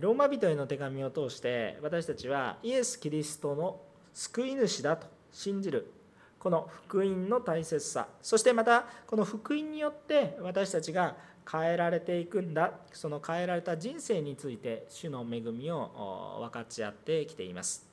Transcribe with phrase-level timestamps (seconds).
[0.00, 3.80] ローマ人への手紙を通して私たちはイエス・キリストの
[4.14, 5.92] 救い主だと信じる。
[6.38, 8.06] この福音の大切さ。
[8.22, 11.16] そしてまたこの福音によって私たちが
[11.50, 12.72] 変えられていくんだ。
[12.92, 17.88] その変えられた人生について主の恵みを分かち合ってきています。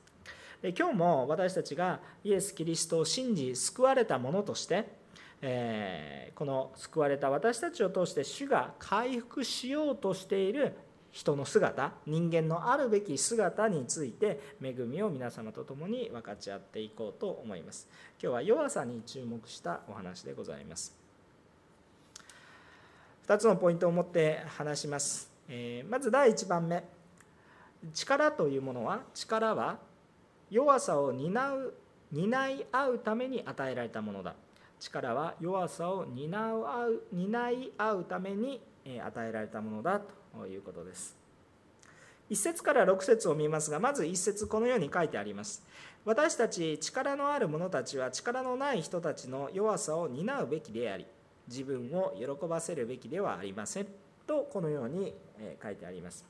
[0.62, 4.88] 今日も私たちがイエス・キリストを信じ救われたものとして
[5.42, 10.74] えこの救われた私たちを通して主が回復しようとしている
[11.16, 17.88] 人の姿人間のあるべき姿について恵みを皆様と共に分かち合っていこうと思います。
[18.22, 20.94] 今日は弱さに注目したお話でございます。
[23.26, 26.84] 2つのポイントを持って話します、えまず第1番目。
[27.94, 29.78] 力というものは力は
[30.50, 31.74] 弱さを担う
[32.12, 34.34] 担い合うために与えられたものだ。
[34.78, 40.25] 力は弱さを担う担い合うために与えられたものだと。
[40.38, 41.16] ということです。
[42.30, 45.62] 1節から6節を見ますがまず1節このように書いてあります。
[46.04, 51.06] 私たち力のある者たちは力のない人たちの弱さを担うべきであり
[51.48, 53.86] 自分を喜ばせるべきではありません。
[54.26, 55.14] とこのように
[55.62, 56.26] 書いてあります。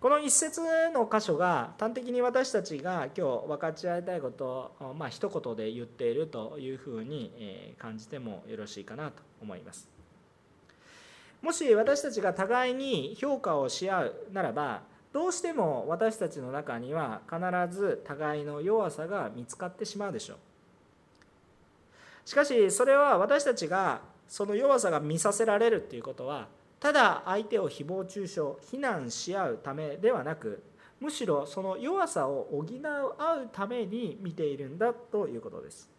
[0.00, 0.60] この一節
[0.92, 9.93] の箇所が端的に私たちが今日分かち合いたいことを、まあ、一言で言っているというふうに感じてもよろしいかなと思います。
[11.44, 14.80] もし私たちが互いに評価をし合うならば
[15.12, 17.38] どうしても私たちの中には必
[17.70, 20.38] ず互いの弱さが見つかってしまうでしょう。
[22.24, 26.48] しかしそれは私たちがその弱さが見させられるっていうことは
[26.80, 30.62] ただ相手を誹謗中傷非難し合うためではなく
[30.98, 35.90] むしろその弱さを補う合うために見ているんだということです。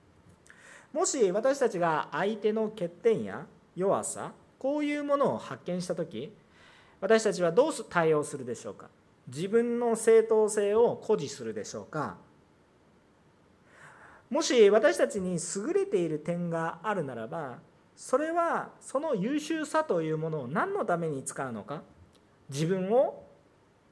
[0.92, 6.34] もし私たちが相手の欠点や弱さこういうものを発見した時
[7.02, 8.88] 私たちはどう対応するでしょうか？
[9.28, 12.18] 自分の正当性を誇示するでしょうか？
[14.30, 17.60] もし私たちに優れている点があるならば
[17.96, 21.84] それはその優秀さというものを何のために使うのか？
[22.50, 23.24] 自分を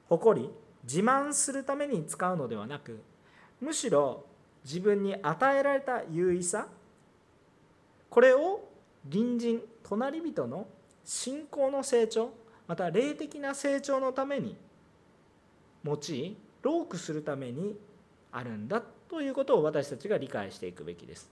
[0.09, 0.49] 誇り
[0.83, 3.01] 自慢するために使うのではなく
[3.61, 4.25] むしろ
[4.65, 6.67] 自分に与えられた優位さ？
[8.09, 8.67] これを
[9.09, 10.67] 隣人隣人の
[11.03, 12.31] 信仰の成長
[12.67, 14.55] また霊的な成長のために
[15.83, 17.75] 用いロークするために
[18.31, 21.29] あるんだということを私たちが理解していくべきです。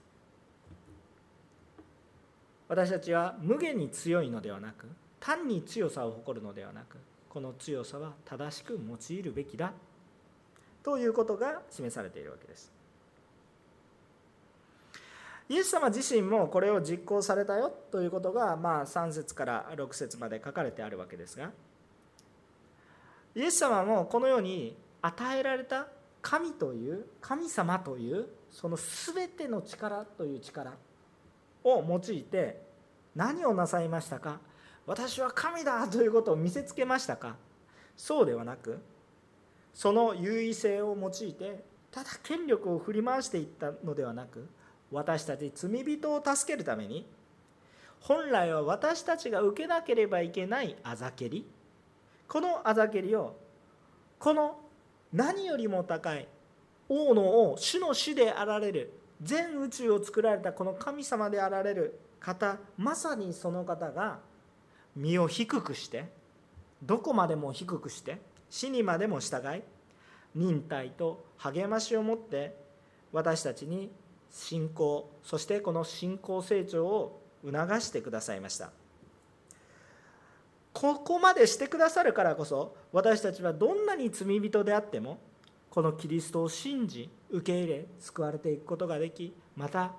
[2.68, 4.86] 私たちは無限に強いのではなく
[5.20, 6.96] 単に強さを誇るのではなく
[7.28, 9.72] この強さは正しく用いるべきだ
[10.82, 12.72] ということが示されているわけです。
[15.48, 21.50] イエス様自身もこれを実行されたよということが、まあ、3節から6節まで書かれてあるわけですが
[23.34, 25.88] イエス様もこのように与えられた
[26.20, 28.76] 神という神様というその
[29.14, 30.72] 全ての力という力
[31.64, 32.62] を用いて
[33.14, 34.38] 何をなさいましたか？
[34.86, 37.36] 私は神だということを見せつけましたか？
[37.96, 38.80] そうではなく
[39.74, 44.48] その優位性を用いてただ権力を振り回していったのではなく
[44.92, 47.06] 私たち罪人を助けるために
[48.00, 51.46] 本来は私たちが受けなければいけないあざけり
[52.28, 53.36] このあざけりを
[54.18, 54.58] この
[55.12, 56.26] 何よりも高い
[56.88, 58.92] 王の王主の死であられる
[59.22, 64.18] 全宇宙を作られたこの神様であられる方まさにその方が
[64.96, 66.06] 身を低くして
[66.82, 68.18] どこまでも低くして
[68.50, 69.62] 死にまでも従い
[70.34, 72.56] 忍耐と励ましを持って
[73.12, 73.90] 私たちに
[74.32, 78.70] 信仰そしてこの信仰成長を促してくださいました。
[80.72, 85.18] ここまでしてくださるからこそ私たちはどんなに罪人であっても
[85.68, 89.92] このキリストを信じ受け入れ救われていくことができまた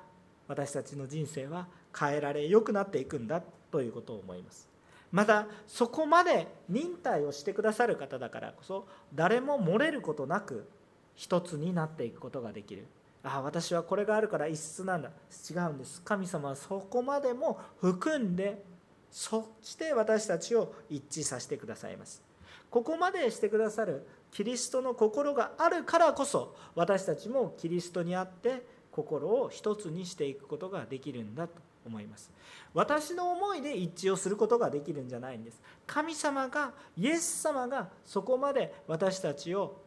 [0.48, 1.68] 私たちの人生は
[1.98, 4.68] 変えられ良くなっていくんだということを思います。
[5.12, 10.68] またそこまで忍耐をしてくださる方だからこそ誰も漏れることなく
[11.16, 12.88] 一つになっていくことができる。
[13.24, 15.10] ああ私はこれがあるから異質なんだ。
[15.50, 16.02] 違うんです。
[16.02, 18.64] 神様はそこまでも含んで
[19.10, 22.22] そして私たちを一致させてくださいます。
[22.70, 31.54] ここまでしてくださるキリストの心があるからこそ私たちもキリストにあって心を一つにしていくことができるんだと
[31.86, 32.32] 思います。
[32.74, 35.62] 私の思いで一致をすることができるんじゃないんです。
[35.86, 39.83] 神様がイエス様がそこまで私たちを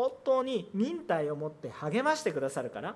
[0.00, 2.94] 本当に忍耐を持って励ましてくださるから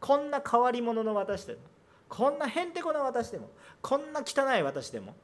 [0.00, 1.60] こんな変わり者の私でも
[2.08, 3.50] こんなへんてこな私でも
[3.80, 5.14] こんな汚い私でも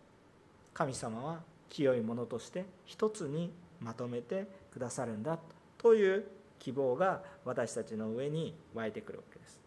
[0.73, 5.41] 神様は清いものとして一つにまとめてくださるんだ
[5.79, 6.25] という
[6.61, 9.61] 希望が私たちの上に湧いてくるわけです。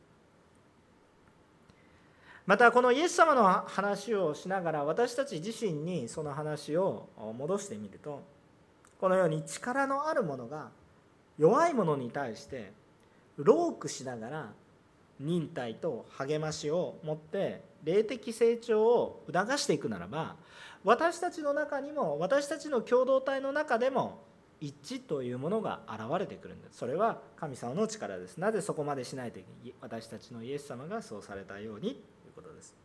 [2.46, 8.24] またこのイエス様の話をしながら私たち自身にその話を戻してみると
[9.00, 10.70] このように力のあるものが
[11.42, 12.72] 弱い者に対して
[13.38, 14.52] ロークしながら
[15.20, 20.36] 忍耐と励ましを持って霊的成長を促していくならば
[20.84, 24.22] 私たちの中にも私たちの共同体の中でも
[24.60, 26.78] 一致というものが現れてくるんです。
[26.78, 28.38] それは神様の力です。
[28.38, 31.96] なぜそこまでしないといけ私たちのイエス様がそうされたようにという
[32.36, 32.81] ことです。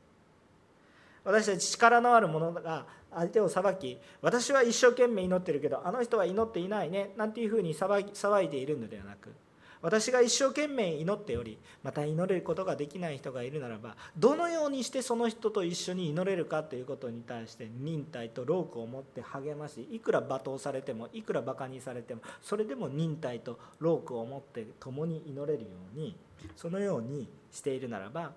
[1.26, 9.34] 私たち力のある者が相手を裁き私は一生懸命祈ってるけどあの人は祈っていないねなんていうふうに騒いでいるのではなく
[9.82, 26.16] 私が一生懸命祈っておりまた祈れることができない人がいるならばどのようにしてその人と一緒に祈れるかということに対して忍耐とロークを持って励ましいくら罵倒されてもいくらバカにされてもそれでも忍耐とロークを持って共に祈れるように
[26.56, 28.32] そのようにしているならば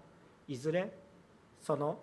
[0.47, 0.92] いずれ
[1.62, 2.00] その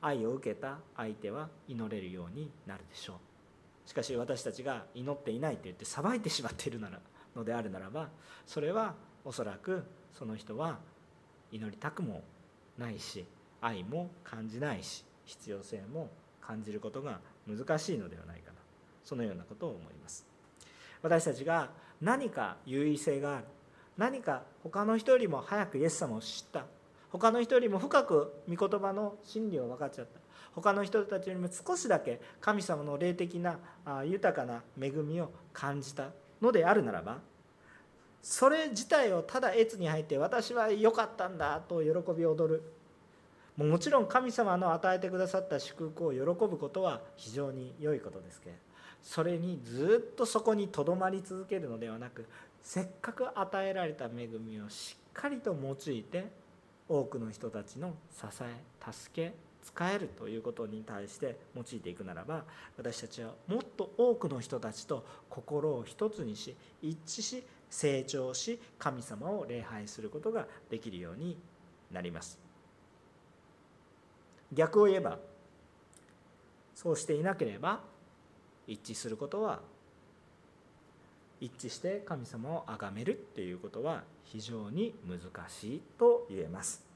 [0.00, 3.16] 愛を受けた相手は祈れるようになるでしょう。
[3.88, 7.00] しかし私たちが祈っていないと言って裁いてしまっているなら
[7.34, 8.08] のであるならば
[8.46, 8.94] それは
[9.24, 10.78] おそらくその人は
[11.50, 12.22] 祈りたくも
[12.78, 13.24] ないし
[13.60, 16.08] 愛も感じないし必要性も
[16.40, 18.58] 感じることが難しいのではないかな。
[19.04, 20.26] そのようなことを思います。
[21.02, 21.70] 私たちが
[22.00, 23.44] 何か優位性がある
[23.96, 26.64] 何か他の人よりも早くイエス様を知った
[27.10, 30.20] 他の人よりも深く御言葉の真理を分かっちゃった。
[30.54, 33.58] 他の人たちよりも少しだけ神様の霊的な
[34.04, 36.10] 豊かな恵みを感じた
[36.42, 37.18] のであるならば
[38.20, 42.62] それ自体をただ越に入って私は良かったんだと喜び踊る。
[43.56, 48.56] もちろん神様の与えてくださった祝福を喜ぶことは非常に良いことですけど
[49.02, 52.26] それにずっとそこにとどまり続けるのではなく
[52.62, 56.39] せっかく与えられた恵みをしっかりと用いて
[56.90, 59.32] 多くの人たちの支え助け
[59.62, 62.44] 使えるということに対して用いていくならば
[62.76, 71.38] 私たちはもっと多くの人たちと心を一つにし一致し成長し神様を礼拝することができるように
[71.92, 72.38] なります。
[74.52, 75.18] 逆を言えば
[76.74, 77.80] そうしていなければ
[78.66, 79.60] 一致することは
[81.40, 86.90] 一致して神様を崇めるっていうことは非常に難しいと言えます。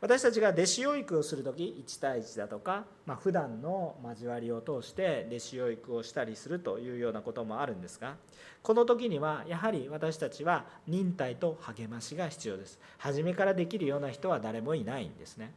[0.00, 8.16] 私たちが弟子養育をする時1対1だとか、まあ、普段の交わりを通して弟子養育をしたりするというようなこともあるんですが
[8.62, 12.78] この時にはやはり私たちは忍耐と励ましが必要です。
[12.98, 15.52] 初めからできるような人は誰もいないんですね。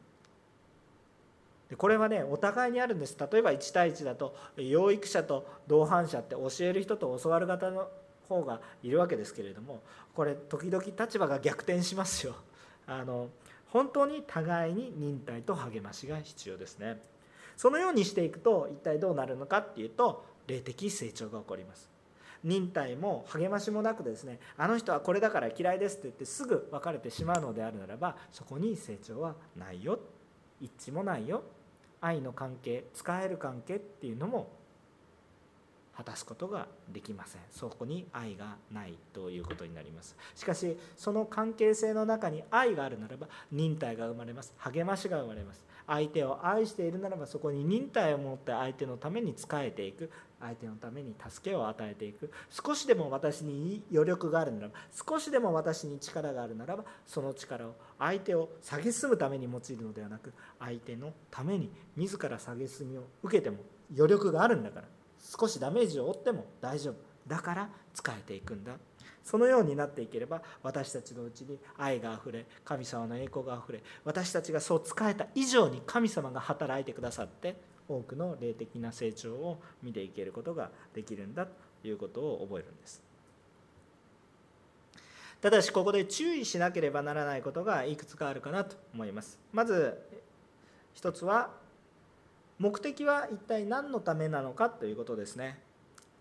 [1.69, 3.17] でこれはねお互いにあるんです。
[3.19, 7.89] 例えば1対1だと養育者と同伴者って教える人と教わる方の
[8.27, 9.81] 方がいるわけですけれども
[10.13, 12.35] これ時々立場が逆転しますよ。
[12.87, 13.29] あの
[13.67, 17.01] 本当に互いに忍耐と励ましが必要ですね。
[17.57, 21.89] そのようにしていくと一体どうなるのかっていうと霊的成長が起こります。
[22.43, 29.99] 忍耐も励ましもなくですねあの人はこれだから嫌いですって言ってすぐ別れてしまうのであるならばそこに成長はないよ。
[30.61, 31.43] 一致もないよ。
[32.01, 34.49] 愛の関係使える関係っていうのも
[35.95, 37.41] 果たすことができません。
[37.49, 40.15] そこに愛がないということになります。
[40.35, 44.53] しかしその関係性の中に愛があるならば忍耐が生まれます。
[44.59, 45.65] 励ましが生まれます。
[45.87, 50.11] 相手を愛しているならばそこに忍耐を持って相手のために仕えていく。
[50.39, 52.31] 相手のために助けを与えていく。
[52.49, 54.73] 少しでも私に余力があるならば
[55.07, 63.57] 少しでも私に力があるならばその力を相手を蔑むために用いるのではなく相手のために自ら蔑みを受けても
[63.95, 64.87] 余力があるんだから
[65.19, 66.95] 少しダメージを負っても大丈夫。
[67.27, 68.73] だから使えていくんだ。
[69.27, 83.01] そのようになっていければ私たちのうちに愛があふれ神様の栄光があふれ私たちがそう使えた以上に神様が働いてくださって多くの霊的な成長を見ていけることができるんだということを覚えるんです。
[85.41, 89.39] ただしここで注意しなければならないことがいくつかあるかなと思います。
[89.53, 89.97] まず
[90.93, 91.51] 一つは
[92.57, 95.59] 目的は一体何のためなのかということですね。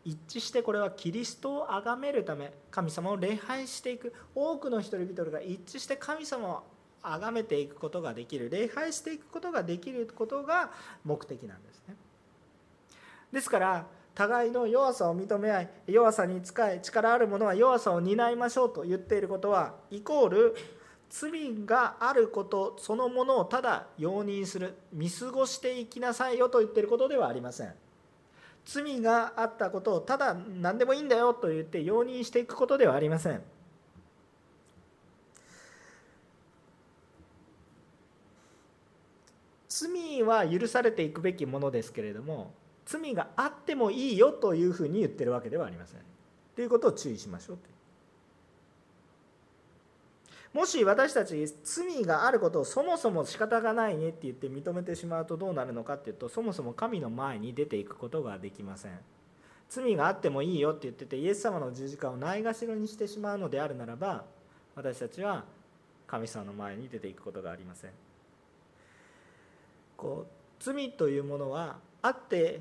[0.04, 4.12] 一致してこれはキリストを崇めるため神様を礼拝していく。
[4.35, 6.62] 多くの人々が一致して神様を
[7.06, 10.70] 崇めていくことができる礼拝していくことができることが
[11.04, 11.94] 目的なんですね。
[13.32, 20.56] ですから互いの弱さを認め合い弱さに使い力ある者は弱さを担いましょうと言っていることはイコール
[21.10, 21.30] 罪
[21.64, 24.75] があることそのものをただ容認する。
[24.92, 27.75] 見過ごしていきなさいよと言っていることではありません。
[28.64, 33.42] 罪があったことをただ何でもいいんだよと言って容認していくことではありません。
[39.78, 42.54] 罪は許されていくべきものですけれども
[42.87, 46.00] 罪があってもいいよというふうに言ってるわけではありません。
[46.54, 47.59] ということを注意しましょう
[50.54, 58.92] もし私たち罪があることをそもそも仕方がないねって言って認めてしまうとどうなるのかっていうとそもそも神の前に出ていくことができません。
[59.68, 64.25] 罪があってもいいよって言っててイエス様の十字架をないがしろにしてしまうのであるならば
[64.75, 65.45] 私たちは
[66.06, 68.05] 神様の前に出ていくことがありません。
[69.96, 72.60] こう罪というものはあって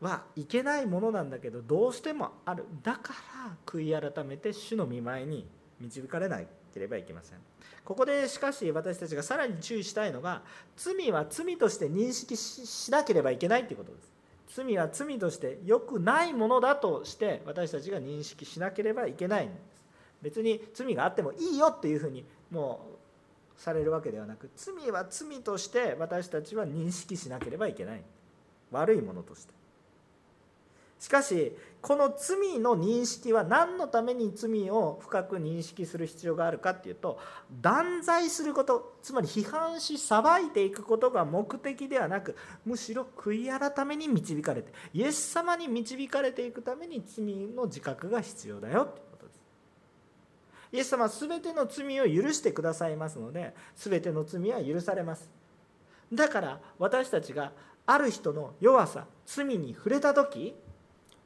[0.00, 2.64] はいけないものなんだけどどうしてもある。
[2.82, 3.14] だか
[3.44, 5.46] ら悔い改めて主の見舞いに
[5.80, 6.40] 導かれな
[6.72, 7.38] ければいけません。
[7.84, 10.42] ここでしかし私たちがさらに注意したいのが
[10.76, 14.12] 罪は罪として認識しなければいけないということです。
[14.56, 19.84] 罪は罪として良くないものだとして私たちが認識しなければいけないんです。
[20.22, 22.93] 別に罪があってもいいよっていうふうにもう
[23.56, 28.02] されるわけではなく罪は罪として私たちは認識しなければいけない。
[28.70, 29.54] 悪いものとして。
[31.04, 37.18] しかしこの罪の認識は何のために罪を深く認識する必要があるかっていうと
[37.60, 47.22] 断罪することつまり批判し裁いていくことが目的ではなくむしろ悔い改めに導かれてイエス様に導かれていくために罪
[47.54, 49.03] の自覚が必要だよって。
[50.74, 55.30] イエス様は全ての罪を許してくださいますので全ての罪は許されます。
[56.12, 57.52] だから私たちが
[57.86, 60.56] ある人の弱さ罪に触れた時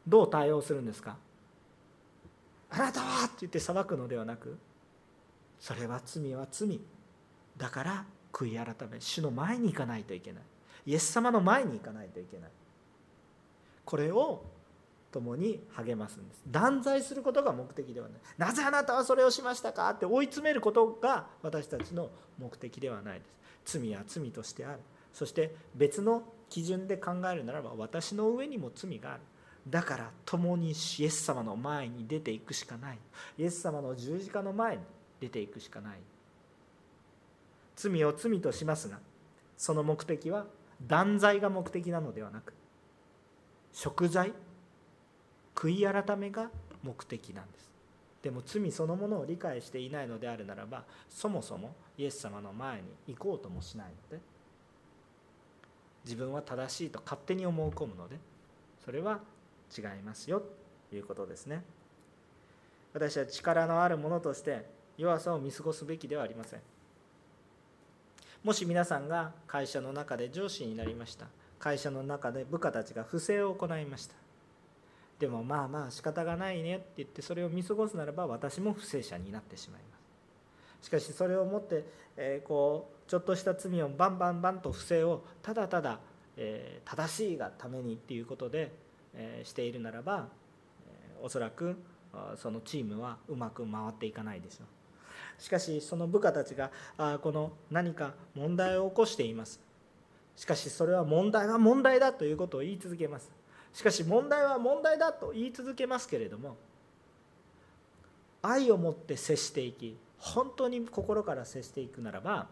[0.06, 1.16] どう対応するんですか？
[2.68, 4.58] あなたはって言って裁くのではなく
[5.58, 6.78] それは罪は罪。
[7.56, 10.42] だから悔い改め主の前に行かないといけない。
[10.84, 12.50] イエス様の前に行かないといけない。
[13.86, 14.44] これを
[15.12, 16.42] 共に励ますんです。
[16.46, 18.18] 断罪することが目的ではない。
[18.36, 23.24] なぜあなたはそれをしましたかって追い詰めることが私たちの目的ではないで
[23.64, 23.78] す。
[23.78, 24.80] 罪は罪としてある。
[25.12, 29.20] そして別の基準で考えるならば私の上にも罪がある。
[29.68, 30.74] だから共にイエ
[31.10, 32.98] ス様の前に出ていくしかない。
[33.38, 34.82] イエス様の十字架の前に
[35.20, 35.98] 出ていくしかない。
[37.78, 38.98] 罪を罪としますが
[39.56, 40.46] その目的は
[40.84, 42.52] 断罪が目的なのではなく
[43.72, 44.32] 贖罪
[45.58, 46.50] 悔い改めが
[46.84, 47.68] 目的なんです。
[48.22, 54.22] でも罪そのものを理解していないのであるならばそもそもイエス様の前に行こうともしないので
[56.04, 58.16] 自分は正しいと勝手に思い込むので
[58.84, 59.20] それは
[59.76, 60.42] 違いますよ
[60.90, 61.62] ということですね。
[62.92, 64.64] 私は力のあるものとして
[64.96, 66.60] 弱さを見過ごすべきではありません。
[68.44, 71.26] もし皆さんが会社の中で上司になりました。
[71.58, 74.17] 会社の中で部下たちが不正を行いました。
[75.18, 79.98] でもまあまあ仕方がないねって言ってそれを見過ごすならば私も不正者になってしまいま
[80.80, 80.86] す。
[80.86, 81.84] しかしそれをもって、
[82.16, 85.98] えこうちょっとした罪をバンバンバンと不正をただただ、
[86.36, 88.72] え正しいがためにっていうことで
[89.14, 90.28] えしているならば
[90.86, 91.76] えおそらく
[92.36, 95.42] そのチームはうまく回っていかないでしょう。
[95.42, 99.60] しかしその部下たちがあこの何か問題を起こしています。
[100.36, 103.37] しかしそれは問題は問題だということを言い続けます。
[103.78, 106.56] しかし問題は問題だと言い続けますけれども
[108.42, 112.48] 愛を持って接していき本当に心から接していくならば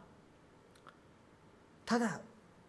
[1.84, 2.20] ただ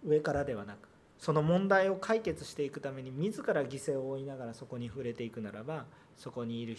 [0.04, 5.86] 上からではなくその問題を解決していくために自ら犠牲を負いながらそこに触れていくならば
[6.18, 6.76] そこにいる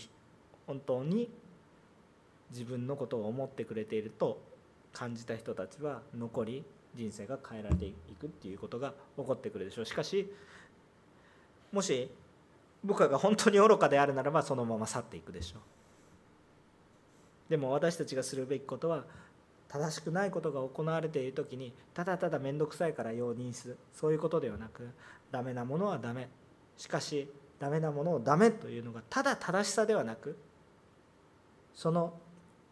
[0.66, 1.30] 本当に
[2.50, 4.42] 自分のことを思ってくれていると
[4.92, 6.64] 感じた人たちは残り
[6.97, 9.85] 人生が変えられていくっていうことが起こってくるでしょう。
[9.85, 10.28] しかし
[11.72, 12.10] もし
[12.82, 15.60] 部下が本当に愚かであるならばそのまま去っていくでしょう。
[17.50, 19.04] でも私たちがするべきことは
[19.68, 23.78] 正しくないことが行われている時にただただ面倒くさいから容認する。
[23.94, 24.88] そういうことではなく
[25.30, 26.28] ダメなものはダメ。
[26.76, 30.38] しかしダメなものをダメというのがただ正しさではなく
[31.75, 32.14] その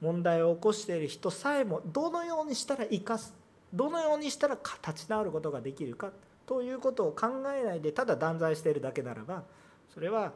[0.01, 3.35] 問題を起こしている人さえもどのようにしたら生かす
[3.73, 6.13] どのようにしたら立ち直ることができるか。
[6.47, 9.43] ということを考えないでただ断罪しているだけならば
[9.93, 10.33] それは、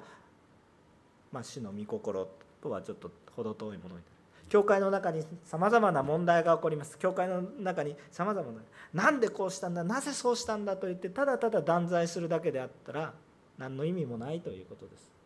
[1.32, 2.28] まあ、死の御心
[2.62, 4.02] とはちょっと程遠いものになる。
[4.50, 8.60] 教会の中にさまざまな問題が起こります教会の中にさまざまな
[8.92, 13.12] なんでこうしたんだなぜそうしたんだと言ってただただ断罪するだけであったら
[13.58, 15.19] 何の意味もないということです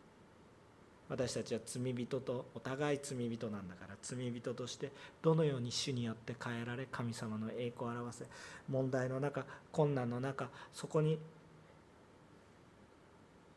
[1.09, 8.25] 私たちは罪人とお互い罪人なんだから罪人としてどのように主によって変えられ神様の栄光を表せ
[8.69, 11.19] 問題の中困難の中そこに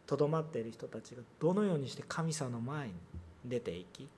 [0.06, 2.94] とどまっている人たちがどのようにして神様の前に
[3.44, 4.08] 出ていき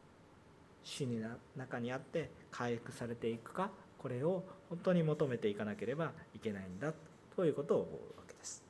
[0.83, 6.93] 主の中にあって回復されていくかこれを本当に求めていかなければいけないんだ
[7.37, 8.63] ということを思うわけです。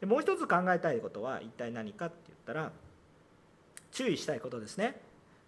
[0.00, 2.72] でもう一つ考えたいことは一体何かって言ったら
[4.00, 4.98] 注意したいことですね。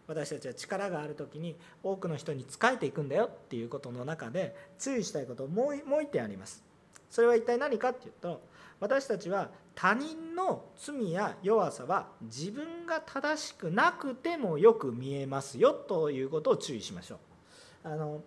[0.06, 6.62] 私たちは力がある時に多くの人に仕えていくんだよっていうことの中で注意したいこともうもう一点あります。
[7.08, 8.42] それは一体何かっていうと
[8.78, 17.14] 私たちは他人の罪や弱さは自分が正しくなくてもよく見えますよということを注意しましょ
[17.84, 17.88] う。
[17.88, 18.22] あの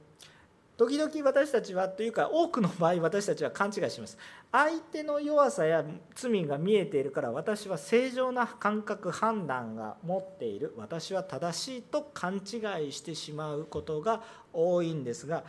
[0.78, 4.18] 時々私たちはというか多くの場合私たちは勘違いします。
[4.52, 10.74] 相手の弱さや罪が見えているから私は正常な感覚判断が持っている。
[10.76, 15.44] 私は正しいと勘違いしてしまうことが多いんですが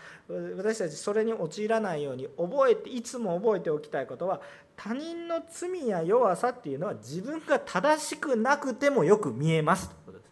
[0.56, 4.40] 私たちそれに陥らないように覚えていつも覚えておきたいことは
[4.76, 10.25] 他人の罪や弱さっていうのは自分が正しくなくてもよく見えますということです。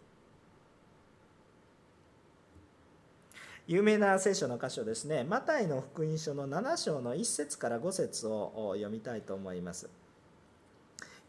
[3.67, 5.23] 有名な聖書の箇所ですね。
[5.23, 9.89] マタイの福音書の7章の1節から5節を読みたいと思います。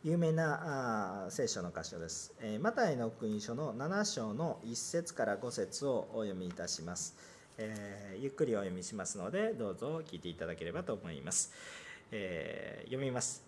[0.05, 7.17] 有名な聖書の箇所です、えマタイの福音書の7章の1節から5節をお読みいたします、
[7.59, 11.53] えー、ゆっくりお読みしますのでどうぞ聞いていただければと思います、
[12.13, 13.43] えー、読みます。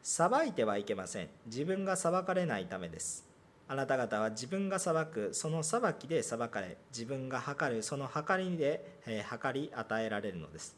[0.00, 1.28] 裁いてはいけません。
[1.46, 3.27] 自分が裁かれないためです。
[3.70, 10.74] あなた方は自分が裁くその裁きで裁かれ自分が測るその測りで、え測り与えられるのです。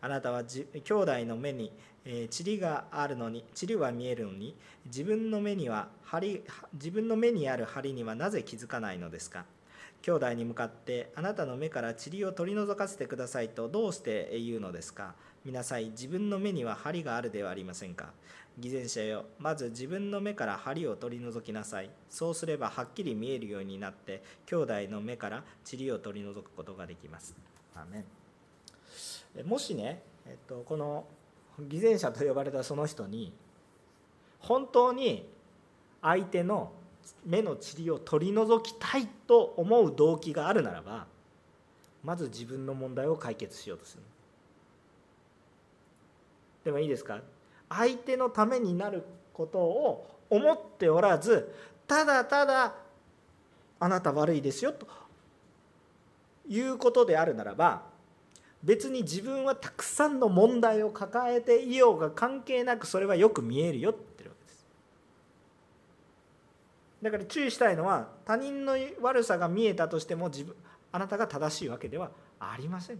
[0.00, 1.70] あなたはじ兄弟の目に、
[2.04, 9.44] え塵があるのに塵は見えるのに自分の目には針自分の目にある針にはなぜ気づかないのですか？
[10.04, 15.14] 兄弟に向かってあなたの目から塵を取り除かせてくださいとどうして言うのですか？
[15.46, 18.12] 見なさい自分の目には針があるではありませんか？
[18.58, 21.88] 偽善者よまず自分の目から針を取り除きなさい。
[22.10, 25.42] そうすればはっきり見えるようになって兄弟の目から
[25.72, 27.34] 塵を取り除くことができます。
[27.74, 28.04] アメ
[29.42, 29.46] ン。
[29.48, 31.06] もしね、えっと、この
[31.58, 33.32] 偽善者と呼ばれたその人に
[34.38, 35.26] 本当に
[36.02, 36.72] 相手の
[37.24, 41.06] 目の塵を取り除きたいと思う動機があるならば
[42.02, 44.02] まず自分の問題を解決しようとする。
[46.64, 47.20] でもいいですか？
[47.68, 51.52] 相手のためになることを思っておらず
[51.86, 52.74] ただただ
[53.80, 54.86] あなた悪いですよと
[56.48, 57.82] いうことであるならば
[58.62, 63.94] 別に自分はたくさんの問題を抱えていようが関係なくそれはよく見えるよ。
[67.04, 70.56] だから注意したいのは他人の悪さが見えたとしても自分
[70.90, 72.98] あなたが正しいわけではありません。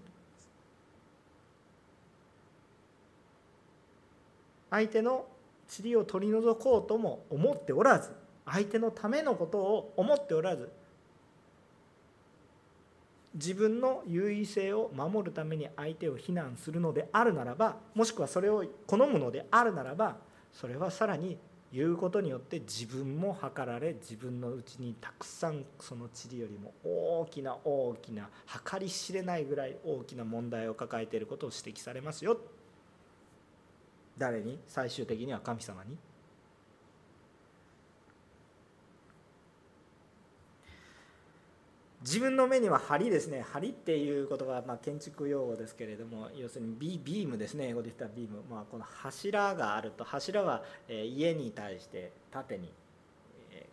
[4.69, 5.25] 相手の
[5.83, 8.11] 塵を取り除こうとも思っておらず
[8.45, 10.71] 相手のためのことを思っておらず
[13.33, 20.17] 自分の優位性を守るために相手を非難するのであるならばもしくはそれを好むのであるならば
[20.53, 21.39] それはさらに
[21.75, 28.31] いうことによって自分も図られ自分のうちにたくさんその塵よりも大きな大きな
[28.71, 32.39] 計り知れないぐらい大きな問題を抱えていることを指摘されますよ。
[34.17, 34.61] 誰に？
[34.69, 35.97] 最終的には神様に。
[42.07, 43.43] 自分の目には梁ですね。
[43.55, 47.69] 梁っていう言葉はま建築用語ですけれども要するにビビームですね。
[47.69, 52.71] 英語で言ったらビーム、まあ、この柱があると柱は家に対して縦に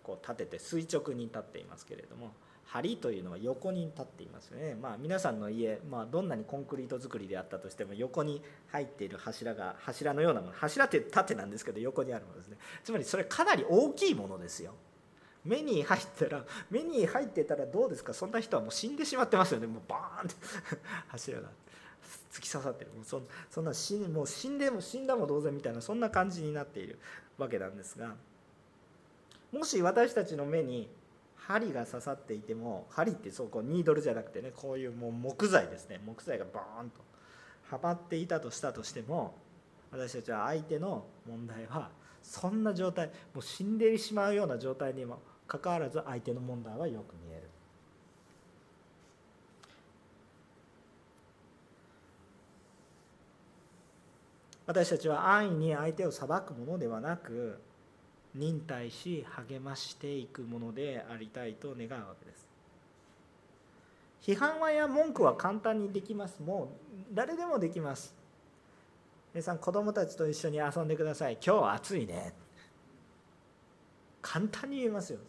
[0.01, 2.31] こう立てて垂直に立っていますけれども
[2.73, 10.53] 梁というのは横に立っていますよね、まあ、皆さんの家、まあ、どんなにコンクリート作りであったとしても横に入っている柱が柱のようなもの。
[10.53, 12.57] 柱って縦なんですけど横にあるものですね。
[12.83, 14.73] つまりそれかなり大きいものですよ。
[15.43, 19.67] 目に入ったら目に入ってたらどうですかそんな人はもう死んでしまってますよね。
[19.67, 20.35] もうバーンって。
[21.07, 21.49] 柱が
[22.31, 22.85] 突き刺さって。
[22.85, 26.99] るもうそそんな死もう死んでも死んだも同然みたいなそんな感じになっている
[27.37, 28.15] わけなんですが
[29.51, 30.89] もし私たちの目に
[31.35, 35.99] 針が刺さっていても針ってそうこうニードルじゃなくてねこういうもう木材ですね。
[36.05, 37.01] 木材がバーンと。
[37.69, 39.33] はまっていたとしたとしても
[39.91, 41.89] 私たちは相手の問題は
[42.21, 45.19] そんな状態もう死んでしまうような状態にも
[45.51, 47.41] かかわらず相手の問題はよく見える。
[54.65, 57.59] 私たちは安易に相手を裁くものではなく
[58.33, 62.47] 忍耐し励ましていくものでありたいと願うわけです。
[64.21, 66.41] 批判はや文句は簡単にできます。
[66.41, 68.15] もう誰でもできます。
[69.33, 71.33] 皆さん子供たちと一緒に遊んでください。
[71.45, 72.40] 今日は暑いね。
[74.21, 75.19] 簡単に言えますよ。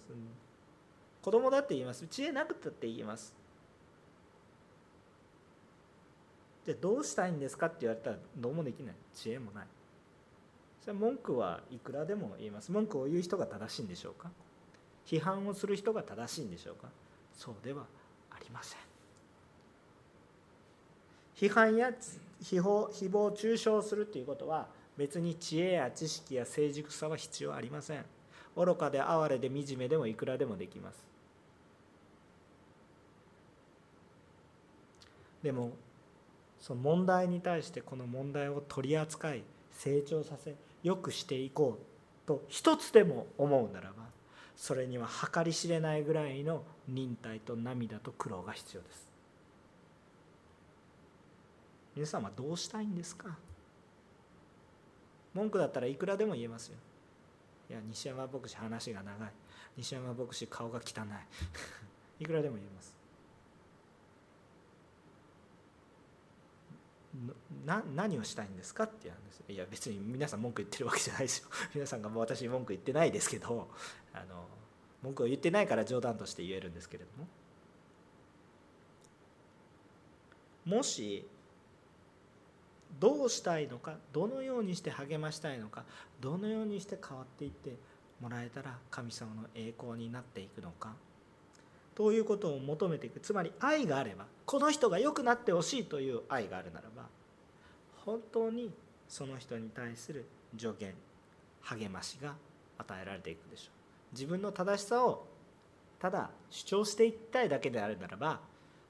[1.22, 2.07] 子供だって言います。
[2.09, 3.35] 知恵なくたって言えます。
[6.64, 8.94] じゃあどうしたいんですかって言われたらどうもできない。
[9.14, 9.66] 知恵もない。
[10.81, 12.72] それは文句はいくらでも言えます。
[12.72, 14.31] 文句を言う人が正しいんでしょうか。
[15.07, 16.88] 批判をする人が正しいんでしょうか。
[17.35, 17.87] そうでは
[18.31, 18.78] ありません。
[21.37, 21.90] 批判や
[22.42, 28.05] 誹謗誹謗中傷するということは別に知恵や知識や成熟さは必要ありません。
[28.57, 31.05] 愚かで哀れで惨めでもいくらでもできます。
[35.43, 35.73] でも
[36.61, 44.05] その問題に対してこの問題を取り扱い成長させよくしていこうと一つでも思うならば
[44.57, 49.09] それには計り知れないぐらいの忍耐と涙と苦労が必要です。
[51.97, 53.37] 皆さんはどうしたいんですか？
[55.35, 56.77] 文句だったらいくらでも言えますよ。
[57.70, 59.31] いや西山牧師話が長い。
[59.77, 61.07] 西山牧師顔が汚い。
[62.22, 63.03] いくらでも言えます。
[67.66, 69.42] な何をしたいんですかって言うんです。
[69.48, 71.48] いや別に皆さん文句言ってるわけじゃないですよ。
[71.75, 73.68] 皆さんが私文句言ってないですけど
[74.12, 74.46] あの
[75.03, 77.29] 文句を言ってないから冗談として言えるんですけれども。
[80.64, 81.29] もし
[82.98, 85.85] どうしたいのかどのようにして励ましたいのか
[86.20, 87.76] どのようにして変わっていって
[88.20, 90.94] もらえたら神様の栄光になっていくのか。
[91.94, 93.20] ということを求めていく。
[93.20, 97.05] つまり愛があればこの人が良くなってほしいという愛があるならば
[98.05, 98.72] 本当に
[99.09, 100.24] その人に対する
[100.57, 100.94] 助言
[101.62, 102.35] 励ましが
[102.78, 104.14] 与えられていくでしょう。
[104.14, 105.26] 自分の正しさを
[105.98, 108.40] ただ主張していきたいだけであるならば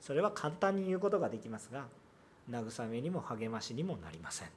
[0.00, 1.86] それは簡単に言うことができますが
[2.50, 4.48] 慰めにも励ましにもなりません。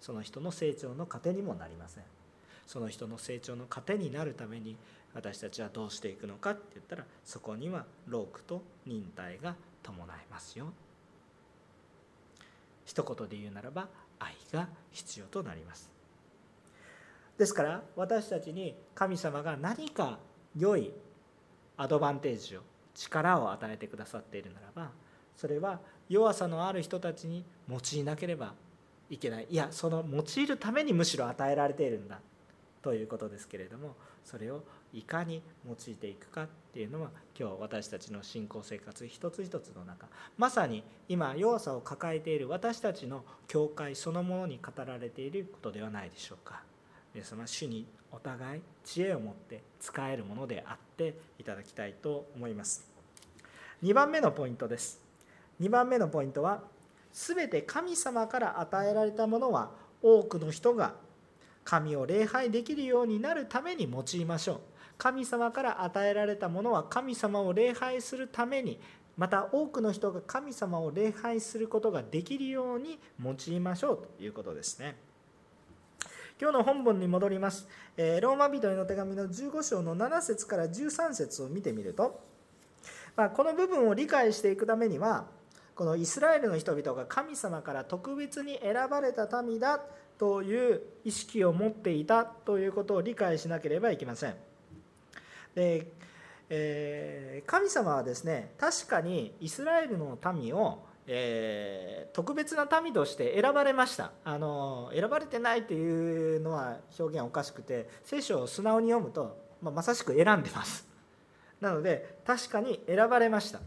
[0.00, 2.04] その人の成長の糧にもなりません。
[2.66, 4.76] その人の成長の糧になるために
[5.14, 10.72] 私たちはどうしていくのかって言ったらそこには労苦と忍耐が伴いますよ。
[12.84, 15.90] 一言で言うならば愛が必要となります。
[17.38, 20.18] ですから私たちに神様が何か
[20.56, 20.92] 良い
[21.76, 22.60] アドバンテージを
[22.94, 24.90] 力を与えてくださっているならば
[25.36, 28.54] それは弱さのある人たちに用いなければ
[29.10, 29.46] いけない。
[29.50, 32.20] いやその用いるためにむしろ与えられているんだ。
[32.82, 46.62] ということですけれどもそれをいかに用いていくかっていうのは今日私たちの信仰生活一つ一つの中まさに今弱さを抱えている私たちの教会そのものに語られていることではないでしょうか。
[47.14, 52.86] 皆様主にお互い知恵を持って使えるものであっていただきたいと思います。
[53.82, 55.07] 2番目のポイントです。
[55.60, 56.62] 2番目のポイントは
[57.12, 59.70] 全て神様から与えられたものは
[60.02, 60.94] 多くの人が
[61.64, 64.60] 神を礼拝できるようになるために用いましょう。
[64.96, 68.80] 神様から与えられたものは神様を礼拝するために
[69.16, 74.08] また多くの人が神様を礼拝することができるように用いましょう。
[74.16, 74.96] ということですね。
[76.40, 77.68] 今日の本文に戻ります。
[77.96, 82.20] えローマ人への手紙の15章の7節から13節を見てみると、
[83.16, 85.26] まあ、この部分を理解していくためには、
[85.78, 89.80] このイスラエルの人々が神様から特別に選ばれた民だ
[90.18, 94.34] という意識を持っていたということを理解しなければいけません。
[95.54, 95.92] で
[96.50, 104.12] えー、神様はですね確かにイスラエルの民をえー、特別な民として選ばれました。
[104.24, 110.86] あの選ばれてないというのは表現おかしくて聖書を素直に読むと、まあ、まさしく選んでます。
[111.60, 113.60] なので確かに選ばれました。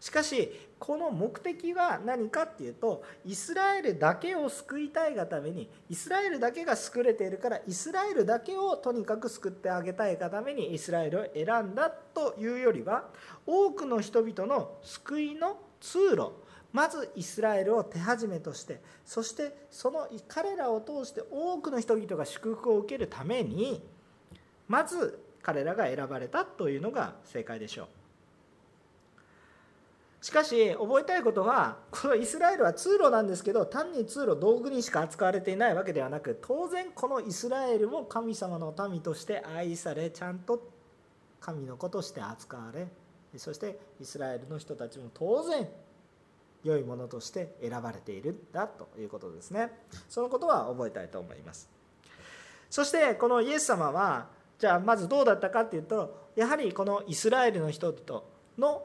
[0.00, 13.04] しかしこの目的は何かっていうとイスラエルだけを救いたいがためにイスラエルだけが救れているからイスラエルだけをとにかく救ってあげたいがためにイスラエルを選んだというよりは
[13.46, 16.32] 多くの人々の救いの通路
[16.72, 23.82] まずイスラエルを手始めとしてそしてその彼らを通して多くの人々が祝福を受けるために
[24.66, 27.99] まず彼らが選ばれたというのが正解でしょう。
[30.20, 40.70] しかし覚えたいことはこのイスラエルは通路なんですけど単に通路道具にしか扱われていないわけではなく当然このイスラエルも神様の民として愛されちゃんと
[41.40, 42.88] 神の子として扱われ
[43.38, 45.68] そしてイスラエルの人たちも当然
[46.64, 49.70] 良いものとして選ばれているんだということですね。
[50.08, 51.70] そのことは覚えたいと思います。
[52.68, 54.28] そしてこのイエス様は
[54.58, 58.22] じゃあまずどうだったかっていうとやはりこのイスラエルの人々
[58.58, 58.84] の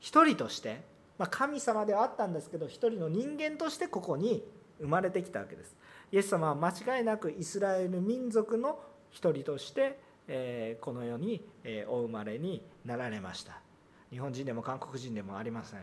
[0.00, 0.82] 一人として、
[1.18, 4.42] まあ、神様ではあったんですけど一人の人間としてここに
[4.80, 5.76] 生まれてきたわけです。
[6.10, 11.44] イエス様は間違いなくイスラエル民族の一人としてこの世に
[11.88, 13.60] お生まれになられました。
[14.10, 15.80] 日本人でも韓国人でもありません。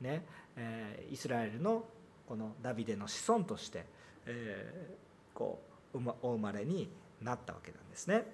[0.00, 0.26] ね。
[1.10, 1.84] イスラエルの
[2.26, 3.86] このダビデの子孫として
[5.32, 5.62] こ
[5.94, 6.90] うお生まれに
[7.22, 8.24] なったわけなんですね。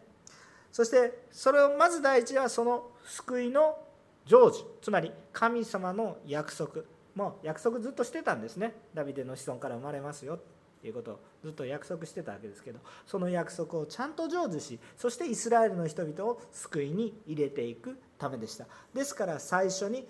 [0.72, 3.76] そしてそれをまず第一はその救いの
[4.26, 6.82] 成就つまり神様の約束。
[7.14, 8.74] もう約束ずっとしてたんですね。
[8.94, 10.38] ダビデの子孫から生まれますよ
[10.82, 18.66] ということをずっと約束してたわけですけどその約束をちゃんと成就しそしてイスラエルの人々を救いに入れていくためでした。
[18.94, 20.08] ですから最初に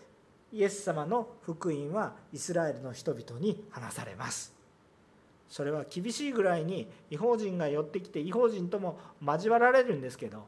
[0.53, 4.55] イエス様の福音はイスラエルの人々に話されます。
[5.49, 10.47] それは厳しいぐらいに違法人が寄ってきて違法人とも交わられるんですけど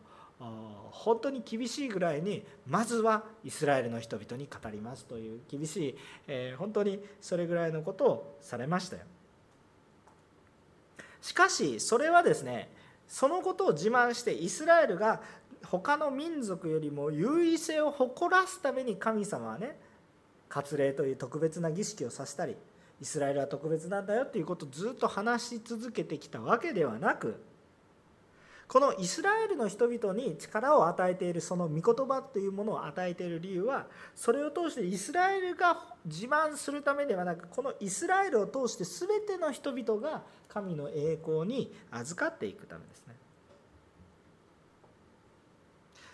[0.91, 9.03] 本当に厳しいぐらいにまずはイスラエルの人々に語りますという厳しい、え、本当にそれぐらいのことをされましたよ。
[11.21, 12.71] しかしそれはですね
[13.09, 15.23] そのことを自慢してイスラエルが
[15.65, 19.79] 他の民族よりも優位性を誇らすために神様はね
[20.49, 22.57] 割礼という特別な儀式をさせたり
[23.01, 27.43] イスラエルは特別なんだよっていうことをずっと話し続けてきたわけではなく
[28.67, 43.15] このイスラエルの人々に力を与えているその御言葉というものを与えている理由はそれを通してイスラエルが自慢するためではなくこのイスラエルを通して全ての人々が神の栄光に預かっていくためですね。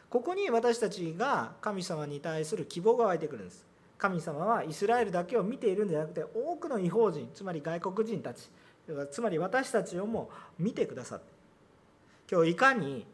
[0.09, 3.71] ここに私たちが神様に対する希望が湧いてくるんです。
[4.01, 8.49] 神様はイスラエルだけを見ているんじゃなくて多くの違法人つまり外国人たち
[9.11, 11.40] つまり私たちをも見てくださって
[12.31, 13.07] 今日いかに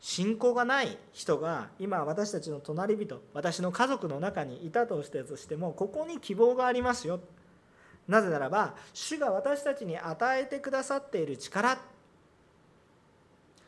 [0.00, 7.20] 信仰がない人が今私たちの隣人私の家族の中にいたとしてとしてもここに希望がありますよ。
[8.06, 11.78] なぜならば主が私たちに与えてくださっている力。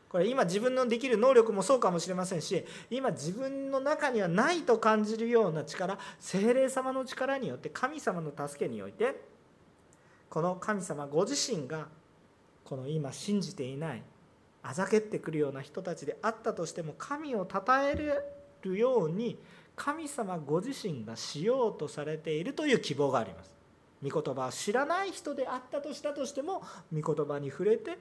[0.08, 9.20] これ今自分のできる能力もそうかもしれませんし今自分の中にはないと感じるような力精霊様の力によって神様の助けにおいて
[10.28, 11.86] この神様ご自身が
[12.64, 14.02] この今信じていない
[14.62, 17.94] あざけってくるような人たちであったとしても神を称え
[18.62, 19.38] るように
[19.76, 23.50] 神様ご自身がしようとされているという希望があります。
[24.06, 27.98] 御言葉を知らない人であったとしたとしても御言葉に触れて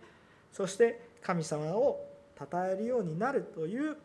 [0.54, 2.06] そして神様を
[2.38, 3.98] 称えるようになるという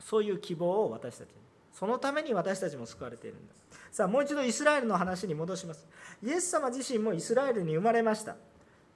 [0.00, 1.34] そういう希望を私たちに。
[1.72, 3.96] そのために私たちも救われているんです。
[3.96, 5.86] さあもう一度イスラエルの話に戻します。
[6.22, 8.36] イエス様自身もイスラエルに生まれました。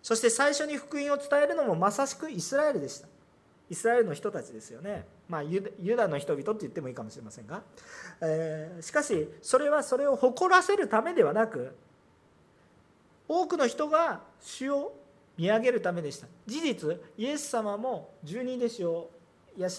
[0.03, 3.09] そして最初に福音を伝えるのもまさしくイスラエルでした。
[3.71, 7.63] イスラエルの人たちですよね、まあ、ユダの人々って言ってもいいかもしれませんが、
[8.21, 11.75] えー、しかしそれはそれを誇らせるためではなく
[13.27, 14.93] 多くの人が主を
[15.39, 16.27] 見上げるためでした。
[16.47, 19.11] 事実イエス様も十二弟子を
[19.57, 19.71] 養い、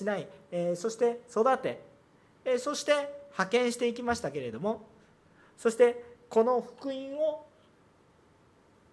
[0.52, 1.80] えー、そして育て、
[2.46, 2.94] えー、そして
[3.34, 4.88] 派遣していきましたけれども
[5.58, 7.46] そしてこの福音を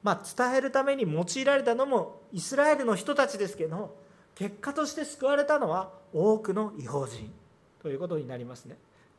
[0.02, 3.96] まあ、伝えるために用いられたのもイスラエルの人たちですけど
[4.34, 7.30] 結果として救われたのは多くの違法人
[7.82, 8.76] ということになりますね。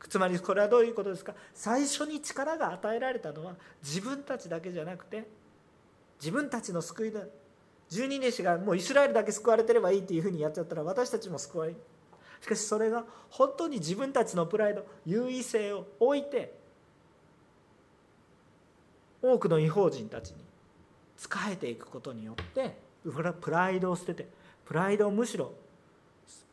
[0.08, 1.34] つまりこれはどういうことですか？
[1.54, 5.28] 最初に力が与えられたのは自分たちだけじゃなくて
[6.20, 7.20] 自分たちの救いだ
[7.88, 11.76] 十二弟子がもうイスラエルだけ救われてればいいっていうふうにやっちゃったら私たちも救われる。
[12.40, 16.52] しかしそれが本当に自分たちのプライド優位性を置いて
[19.22, 20.36] 多くの違法人たちに
[21.22, 22.76] 仕えていくことによって
[23.40, 24.28] プライドを捨てて
[24.64, 25.52] プライドをむしろ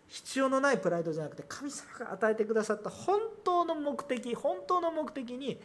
[0.07, 5.59] 必要のないプライドじゃなくて神様が与えてくださった本当の目的本当の目的に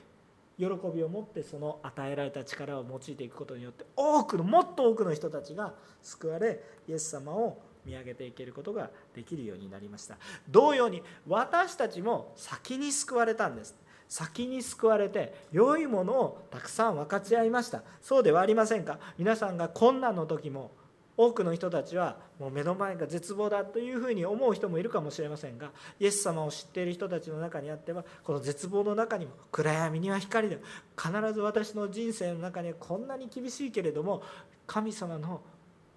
[0.59, 10.17] 喜びを持ってその与えられた力を用いていくことによって多くのもっと多くの人たちが救われイエス様を見上げていけることができるようになりました。
[10.49, 13.75] 同様に私たちも先に救われたんです。
[14.09, 17.83] 先に救われて良いものをたくさん分かち合いました。
[18.01, 18.99] そうではありませんか？
[19.19, 20.71] 皆さんが困難の時も
[21.17, 30.59] 多くの人たちはもう目の前が絶望だというふうに思う人もいるかもしれませんがイエス様を知っている人たちの中にあってはこの絶望の中にも暗闇には光で
[31.01, 34.25] 必ず私の人生の中にはこんなに厳しいけれども
[34.67, 35.41] 神様の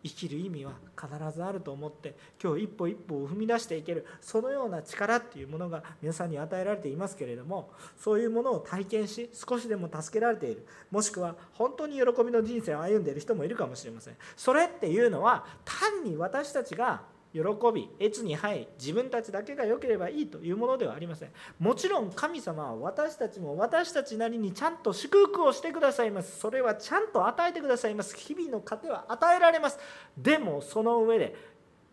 [0.07, 14.15] 生きる意味は必ずあると思って今日一歩一歩を踏み出していけるそのような力っていうものが皆さんに与えられていますけれどもそういうものを体験し少しでも助けられているもしくは本当に喜びの人生を歩んでいる人もいるかもしれません。
[14.35, 17.01] それっていうのは単に私たちが
[17.33, 17.41] 喜
[17.73, 21.29] び越に入り自分たちだけが良ければいいというものではありません。
[21.59, 26.39] もちろん神様は私たちも私たちなりにちゃんと祝福をしてくださいます。
[26.39, 28.15] それはちゃんと与えてくださいます。
[28.15, 29.77] 日々の糧は与えられます。
[30.17, 31.35] でもその上で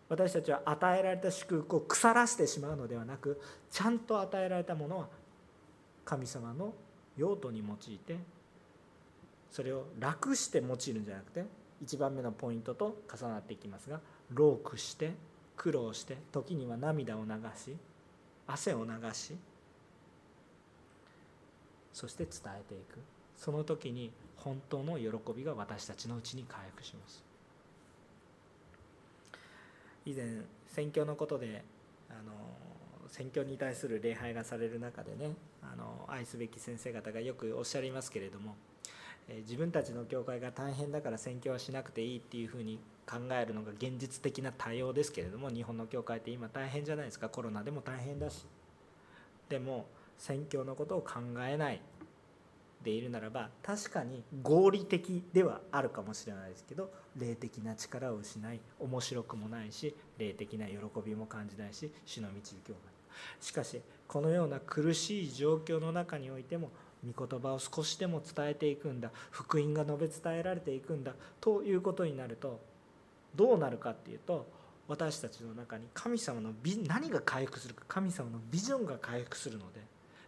[0.08, 5.08] 私たちは与えられた祝福を腐らせてしまうのではなくちゃんと与えられたものは
[6.04, 6.74] 神様の
[7.16, 8.18] 用途に用いて
[9.50, 11.44] それを楽して用いるんじゃなくて
[11.84, 15.12] 1番目のポイントと重なっていきますが労苦して
[15.56, 17.76] 苦労して時には涙を流し
[18.46, 19.34] 汗を流し
[21.92, 22.98] そして伝えていく。
[23.36, 27.22] その時に本当の喜びが私たちのうちに回復します。
[30.06, 31.64] 以前宣教のことで
[32.10, 32.32] あの
[33.08, 38.56] 宣教に対する礼拝がされる中でねあの愛すべき先生方がよくおっしゃいますけれども
[39.28, 47.28] 自分たちの教会が大変だから宣教はしなくていいっていうふうに考えるのが現実的な対応ですけれども日本の教会って今大変じゃないですか。
[47.28, 48.46] コロナでも大変だし
[49.48, 49.86] でも
[50.18, 51.80] 宣教のことを考えない
[52.82, 62.74] でいるならば確かに合理的ではあるかもしれないですけど霊的な力を失い面白くもないし霊的な喜びも感じないし主の導きを
[63.40, 66.70] しかしこのような苦しい状況の中においても
[67.12, 69.10] 御言葉を少しでも伝えていくんだ。
[69.30, 71.12] 福音が述べ伝えられていくんだ。
[71.40, 72.60] ということになると
[73.34, 74.46] どうなるかっていうと
[74.88, 79.80] 私たちの中に神様の美何が回復するか神様のビジョンが回復するので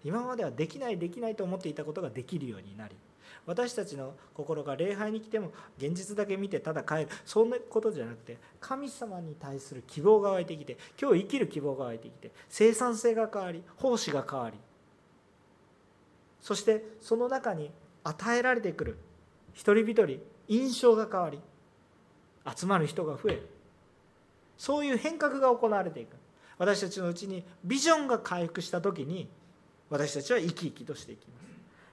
[0.04, 2.96] 今まではできないできないと思っていたことができるようになり
[3.44, 7.08] 私たちの心が礼拝に来ても現実だけ見てただ帰る。
[7.24, 14.56] そんなことじゃなくて神様に対する希望が湧いてきて今日生きる希望が湧いてきて生産性が変わり奉仕が変わり
[16.46, 17.72] そしてその中に
[18.04, 18.96] 与えられてくる
[19.52, 21.40] 一人一人印象が変わり
[22.56, 23.48] 集まる人が増える。
[24.56, 26.14] そういう変革が行われていく。
[26.56, 29.28] 私たちのうちにビジョンが回復した時に
[29.90, 31.46] 私たちは生き生きとしていきます。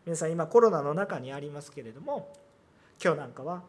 [0.05, 2.31] 皆さん今コロナの中にありますけれども
[3.03, 3.63] 今日なんかは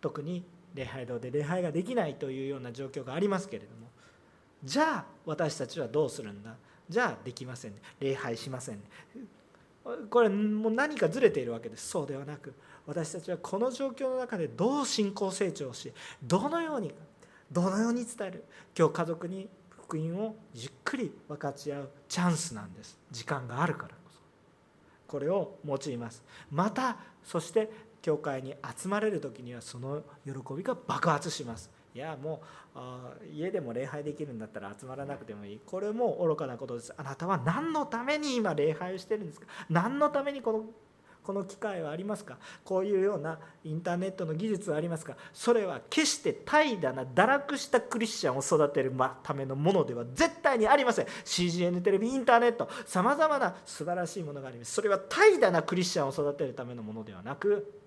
[0.00, 0.42] 特に
[0.74, 3.86] 礼拝堂で礼拝ができないというような状況がありますけれども
[4.64, 6.56] じゃあ私たちはどうするんだ？
[6.88, 7.78] じゃあできませんね。
[8.00, 8.82] 礼拝しませんね。
[10.10, 11.88] これもう何かずれているわけです。
[11.88, 12.54] そうではなく
[12.86, 16.92] 私たちはこの状況の中でどう信仰成長しどのように
[17.50, 18.44] どのように伝える
[18.76, 22.98] 今日家族に福音をじっくり分かち合うチャンスなんです。
[23.12, 24.20] 時間があるからこそ。
[25.06, 26.24] これを用います。
[26.50, 27.70] またそして
[28.02, 31.70] 教会に集まれる時にはその喜びが爆発します。
[31.96, 32.42] いやも
[32.74, 32.78] う
[33.32, 35.60] 家でも礼拝できるんだったら集まらなくてもいい。
[35.64, 36.92] これも愚かなことです。
[36.94, 39.46] あなたは何のために今礼拝をしてるんですか？
[39.70, 40.64] 何のためにこの
[41.22, 42.36] この機会はありますか？
[42.64, 45.16] こういうようなインターネットの技術はありますか？
[45.32, 51.06] それは決して怠惰な堕落したクリスチャンを育てるためのものでは絶対にありません。
[51.24, 54.74] CGN テレビインターネットさまざまな素晴らしいものがあります。
[54.74, 57.85] それは怠惰なクリスチャンを育てるためのものではなく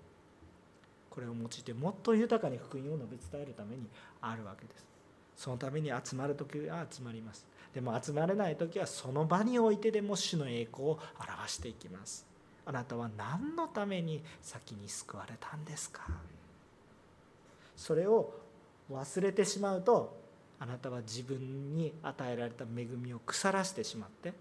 [1.20, 3.86] これを用いてもっと豊かに福音を述べ伝えるために
[4.22, 4.86] あるわけです。
[5.36, 7.44] そのために集まる時は集まります。
[7.74, 12.24] でも集まれない時はその場においてでも主の栄光を表していきます。
[12.64, 16.08] あなたは何のために先に救われたんですか？
[17.76, 18.32] それを
[18.90, 20.16] 忘れてしまうと
[20.58, 24.32] あなたは自分に与えられた恵みを腐らしてしまって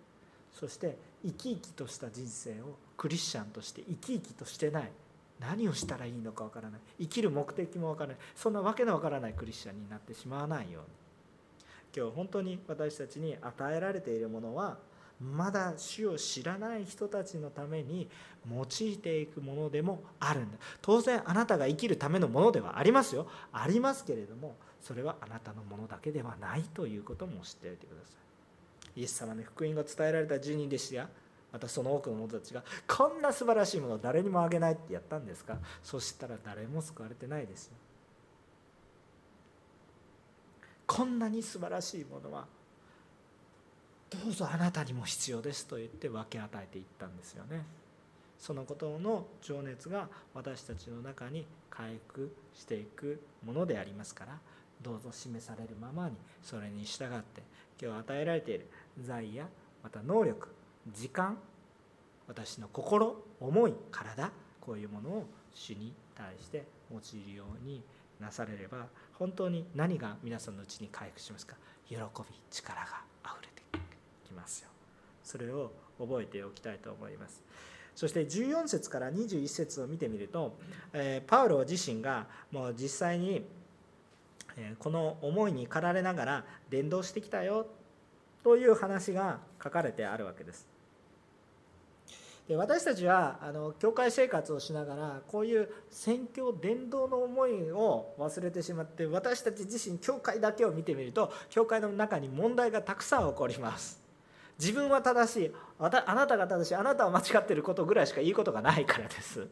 [0.54, 4.92] そして生き生きとした人生をクリスチャンとして生き生きとしてない。
[5.40, 6.82] 何をしたらいいのかわからない。
[7.00, 8.18] 生きる目的もわからない。
[8.36, 10.90] そんなわけのわからないクリスチャンになってしまわないように。
[11.96, 14.78] 今日本当に私たちに与えられているものは
[15.20, 18.08] まだ主を知らない人たちのために
[18.50, 20.58] 用いていくものでもあるんだ。
[20.82, 23.28] 当然あなたが生きるためのものではありますよ。
[23.52, 28.14] ありますけれどもそれはあなたのものだけではないということも知っておいてくださ
[28.96, 29.00] い。
[29.00, 31.08] イエス様の福音が伝えられた10人でした
[31.52, 35.58] またその多くの者たちがこんな素晴らしいものを誰にもあげないってやったんですか？
[35.84, 37.74] そしたら誰も救われてないですよ
[40.86, 42.46] こんなに素晴らしいものは
[44.10, 47.64] どうぞあなたにも必要ですと言って分け与えていったんですよね。
[48.40, 54.38] そのことの情熱が私たちの中に回復していくものでありますから
[54.82, 57.44] どうぞ示されるままにそれに従って
[57.82, 58.68] 今日与えられている
[59.04, 59.46] 財や
[59.84, 60.48] また能力
[60.94, 61.38] 時間
[62.28, 64.32] 私の心思い体
[64.62, 67.82] こういうものを主に対して用いるように
[68.20, 71.56] なされれば本当に何が皆さんのうちに回復しますか？
[71.88, 72.02] 喜び
[72.52, 73.64] 力があふれて
[74.26, 74.70] きますよ。
[75.24, 77.44] それを覚えておきたいと思います。
[77.96, 80.56] そして14節から21節を見てみると、
[80.94, 83.46] えパウロ自身がもう実際に
[84.78, 87.68] この思いに駆られながら伝道してきたよ
[88.44, 90.68] という話が書かれてあるわけです。
[92.50, 104.02] で私たちはあの教会生活をしながらこういう宣教伝道の思いを忘れてしまって私たち自身教会だけを見てみると教会の中に問題がたくさん起こります。
[104.60, 109.48] 自分は正しいあなたが正しいあなたは間違ってることぐらいしかいいことがないからです。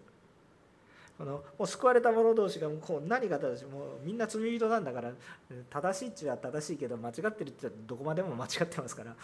[1.18, 5.11] このもう救われた者同士がこう何が正しいもうみんな罪人なんだから
[5.70, 9.15] 正しいっちゃ正しいけど間違ってるっちゃどこまでも間違ってますから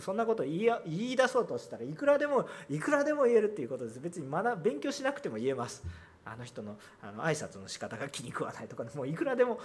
[0.00, 4.00] そんなこと言い言い出そうとしたらいくらでもいくらでも言えるっていうことです。
[4.00, 5.82] 別に学勉強しなくても言えます。
[6.32, 9.58] あの人のあの挨拶の仕方が気に食わないとか、ね、もういくらでも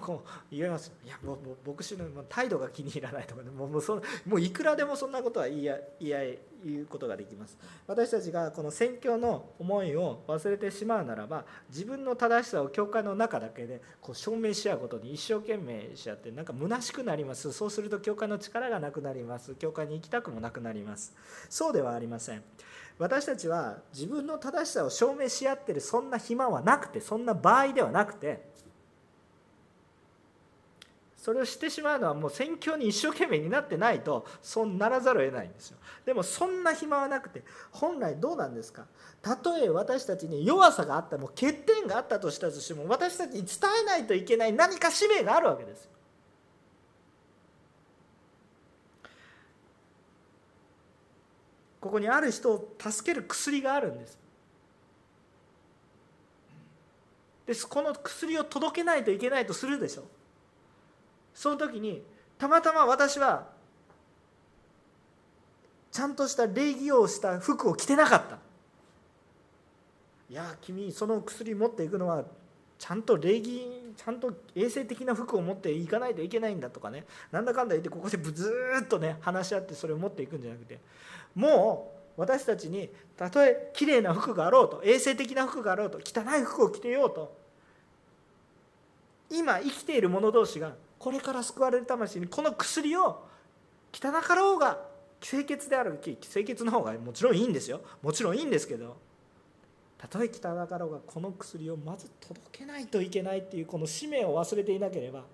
[0.00, 0.92] こう言えます。
[1.04, 5.62] いやもう牧師の態度が気に入らないとか、ね、もうもうそもういくらでもそんなことは言い
[6.00, 7.56] 言い言うことができます。
[7.86, 17.52] 私たちがこの宣教の思いを忘れてしまうならば自分の正しさを教会の中だけでこう証明し合うことに一生懸命し合ってなんか虚しくなります。
[17.52, 19.54] そうすると教会の力がなくなります。
[19.54, 21.14] 教会に行きたくもなくなります。
[21.48, 22.42] そうではありません。
[23.00, 28.48] 私たちは自分の正しさを証明し合ってるそんな暇はなくてそんな場合ではなくて
[31.16, 35.78] それをしてしまうのはもう宣教に一生懸命になってないとそうならざるを得ないんですよ。
[36.06, 37.42] でもそんな暇はなくて
[37.72, 38.86] 本来どうなんですか？
[39.20, 43.48] たとえ私たちに弱さがあったも欠点があったとしたとしても私たちに伝
[43.82, 45.90] えないといけない何か使命があるわけですよ。
[51.80, 54.18] ここにある人を助ける薬があるんです。
[57.46, 60.04] ですこの薬を届けないといけないとするでしょ。
[61.34, 62.02] その時に
[62.38, 63.48] たまたま私は
[65.90, 68.38] ちゃんとした礼儀をした服を着てなかった。
[70.28, 72.24] いや君その薬持っていくのは
[72.80, 77.04] ちゃんと礼儀ちゃんと衛生的な服を持っていかないといけないんだとかね。
[77.30, 78.50] なんだかんだ言ってここでず
[78.82, 80.78] っとね話し合ってそれを持っていくんじゃなくて。
[81.34, 87.36] もう私たちにたとえ綺麗な服があろうと衛生的な服があろうと汚い服を着てようと。
[89.28, 93.26] 今生きている者同士がこれから救われる魂にこの薬を
[93.92, 94.78] 汚かろうが
[95.20, 96.16] 清潔である清
[96.46, 97.82] 潔の方がもちろんいいんですよ。
[98.00, 98.96] もちろんいいんですけど。
[100.00, 105.24] たとえ汚かろうがこの薬をまず届けないといけないっていうこの使命を忘れていなければ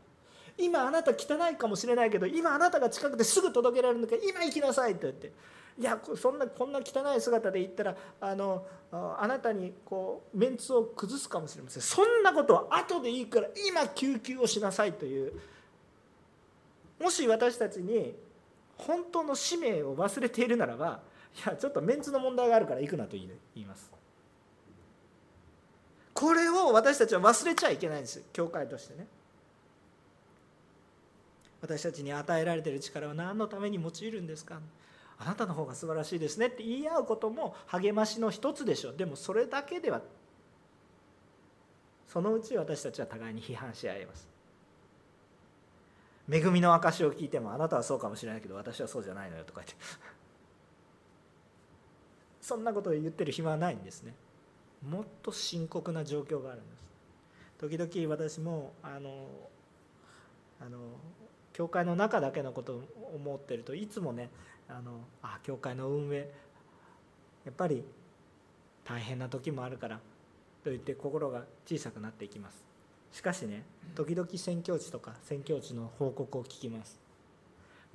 [0.58, 5.32] 今あなた汚いかもしれないけど今あなたが近くですぐ届けられるんだか今行きなさいと言って
[5.78, 11.82] いやそんなこんな汚い姿で言ったらあのあなたにこうメンツを崩すかもしれません。
[11.82, 15.32] そんなことは後でいいから今救急をしなさいという
[17.00, 18.16] もし私たちに
[18.78, 21.00] 本当の使命を忘れているならば
[21.36, 23.95] いやちょっとメンツの問題があるから行くなと言います。
[26.16, 29.06] これを私たちは忘れちゃいけないんです教会としてね。
[31.60, 34.58] 私たちに与えられている力は何のために用いるんですか？
[35.18, 38.96] あなたの方が素晴らしいですねって言い合うことも励ましの一つでしょう。
[38.96, 40.00] でもそれだけでは
[42.08, 44.26] そのうち私たちは互いに批判し合います。
[46.30, 49.74] 恵みの証を聞いてもあなたはそうかもしれないけど私はそうじゃないのよとか言って。
[52.40, 54.14] そんなことを言ってる暇はないんですね。
[54.88, 56.86] もっと深刻な状況があるんです。
[57.58, 59.28] 時々私もあの
[60.60, 60.78] あの
[61.52, 64.30] 教会の中だけのことを思ってるといつもね
[64.68, 66.30] あのあ教会の運営
[67.44, 67.84] やっぱり
[68.84, 72.64] 大変な時もあるからと言って心が小さくなっていきます。
[73.12, 73.64] しかしね
[73.94, 77.05] 時々宣教地とか宣教地の報告を聞きます。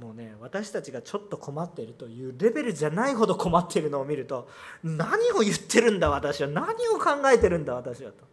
[0.01, 4.49] もうね私たちがちょっと困っているというレベルじゃないほど困っているのを見ると
[4.83, 8.25] 何を言ってるんだ私は何を考えてるんだ私はと。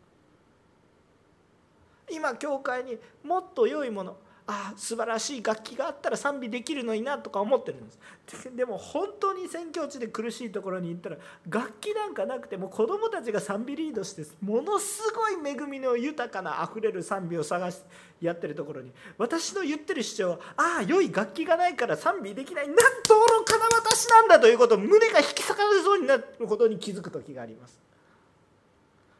[2.10, 4.16] 今教会にもっと良いもの
[4.50, 8.56] あ素晴らしい楽器があったら賛美できるのになとか思ってるんです。
[8.56, 17.86] でも本当に宣教地で苦しいところに行ったら楽器なんかなくても子供たちが賛美リードしてものすごい恵みの豊かなあふれる賛美を探して
[18.22, 18.90] やってるところに。
[19.18, 27.78] 私の言ってる主張はああ良い楽器がないから賛美できないなんと愚かな私なんだということを胸が引き裂かれそうになることに気づく時があります。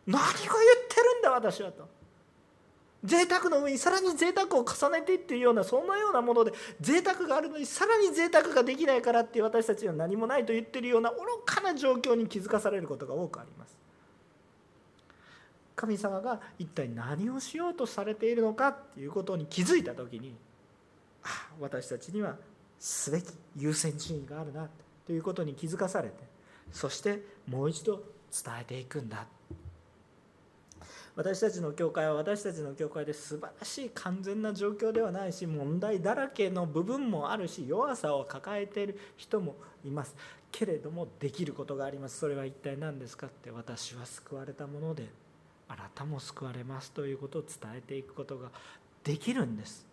[0.07, 0.33] 何を言っ
[0.89, 1.98] てるんだ私はと。
[3.05, 13.79] 贅沢の上にさらに贅沢を重ねてっているようなそんなようなもので贅沢があるのにさらに贅沢ができないからって私たちには何もないと言ってるような愚かな状況に気づかされることが多くあります。
[15.77, 20.35] 神様が一体何をしようとされているのかっていうことに気づいた時に
[21.23, 21.29] あ
[21.61, 22.35] 私たちには
[22.81, 23.27] すべき
[23.57, 24.69] 優先順位があるな
[25.07, 26.17] ということに気づかされて
[26.73, 29.25] そしてもう一度伝えていくんだ
[31.19, 40.15] 私たちの教会は私たちの教会で素晴らしい完全な状況ではないし問題だらけの部分もあるし弱さを抱えている人もいます。
[40.53, 42.19] けれどもできることがあります。
[42.21, 45.09] それは一体何ですかって私は救われたもので
[45.67, 48.53] あなたも救われますということを伝えていくことが
[49.03, 49.85] できるんです。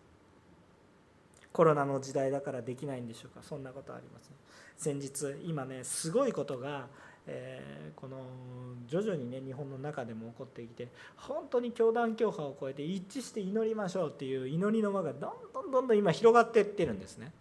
[1.51, 3.41] コロナの時代だからできないんでしょうか。
[3.41, 4.35] そんなことはありません
[4.77, 6.85] 先日今ねすごいことが
[7.27, 8.17] えー、この
[8.87, 17.31] 徐々にね日本の中でも起こってきて本当に教団教派を超えて一致して祈りましょうっていう祈りの輪がどんどんどんどん今広がっていってるんですね。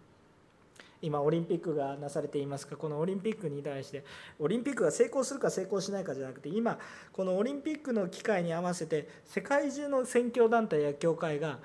[1.05, 4.05] 今オリンピックがなされていますがこのオリンピックに対して
[4.39, 6.79] オリンピックが成功するか成功しないかじゃなくて今
[7.13, 11.59] このオリンピックの機会に合わせて世界中の宣教団体や教会が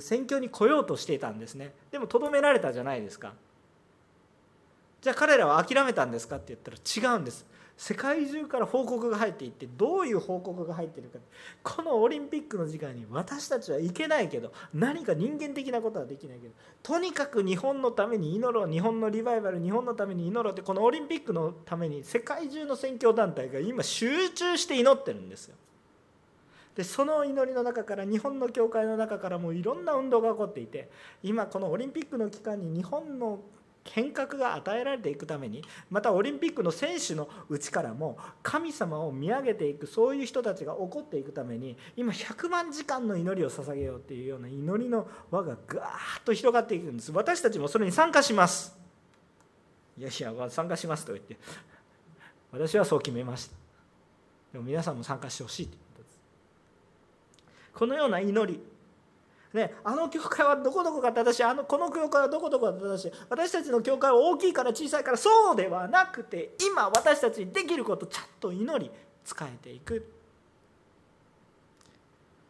[0.00, 1.72] 宣教に来ようとしていたんですね。
[1.90, 3.32] でもとどめられたじゃないですか。
[5.02, 7.44] じゃあ彼らは諦めたんですかって言ったら違うんです
[7.76, 11.18] 世界中から報告が入っていってどういう報告が入ってるか
[11.64, 25.56] このオリンピックの時間に私たちは行けないけど何か人間的なことはできないけどとにかく日本のために祈ろう日本のリバイバル日本のために祈ろうってこのオリンピックのために世界中の宣教団体が今集中して祈ってるんですよ。
[26.76, 30.88] でその祈りの中から日本の教会の中からもいろんな運動が起こっていて
[31.22, 33.40] 今このオリンピックの期間に日本の
[33.84, 47.10] 変革が与えられていくためにまたオリンピックの選手のうちからも神様を見上げていくそういう人たちが起こっていくために今100万時間の祈りを捧げようっていうような祈りの輪がガーッと広がっていくんです。
[47.12, 48.76] 私たちもそれに参加します。
[49.98, 51.36] いやいや参加しますと言って。
[52.52, 53.56] 私はそう決めました。
[54.52, 56.20] でも皆さんも参加してほしいということです。
[57.74, 58.71] このような祈り。
[59.52, 63.12] ね、あの教会はどこどこが正しいあのこの教会はどこどこが正しい。
[63.28, 68.90] 私たちの教会は大きいから小さいからそうではなくて今私たちにできることちゃんと祈り
[69.24, 70.10] 使えていく。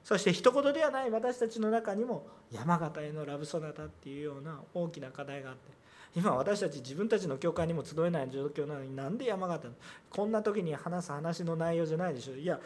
[0.05, 5.73] そして一言ではない私たちの中にも山形へのラブソナタっていうような大きな課題があって
[6.15, 9.69] 今私たち自分たちの教会にも集えない状況なのになんで山形
[10.11, 12.35] こんな時に話す話の内容じゃないでしょ？
[12.35, 12.61] ういや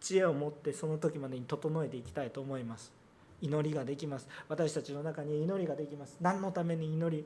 [0.00, 2.97] 知恵を持ってその時までに整えていきたいと思います。
[3.40, 4.28] 祈りができます。
[4.48, 6.16] 私たちの中に祈りができます。
[6.20, 7.24] 何のために祈り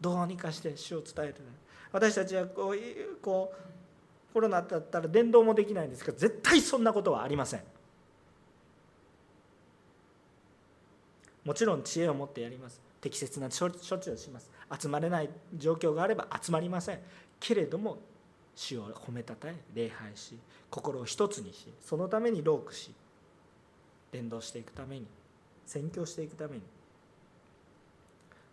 [0.00, 1.40] どうにかして主を伝えて
[1.92, 7.62] 私たちはこうこうコロナだったら伝道もできないんですけど絶対そんなことはありません。
[11.44, 12.80] もちろん知恵を持ってやります。
[13.00, 14.50] 適切な処置をします。
[14.80, 17.00] 集まれない状況があれば集まりません。
[17.38, 17.98] けれども
[18.54, 20.38] 主を褒めたたえ礼拝し
[20.70, 22.94] 心を一つにしそのためにロークし
[24.12, 25.06] 伝道していくために
[25.72, 26.62] 宣教していくために。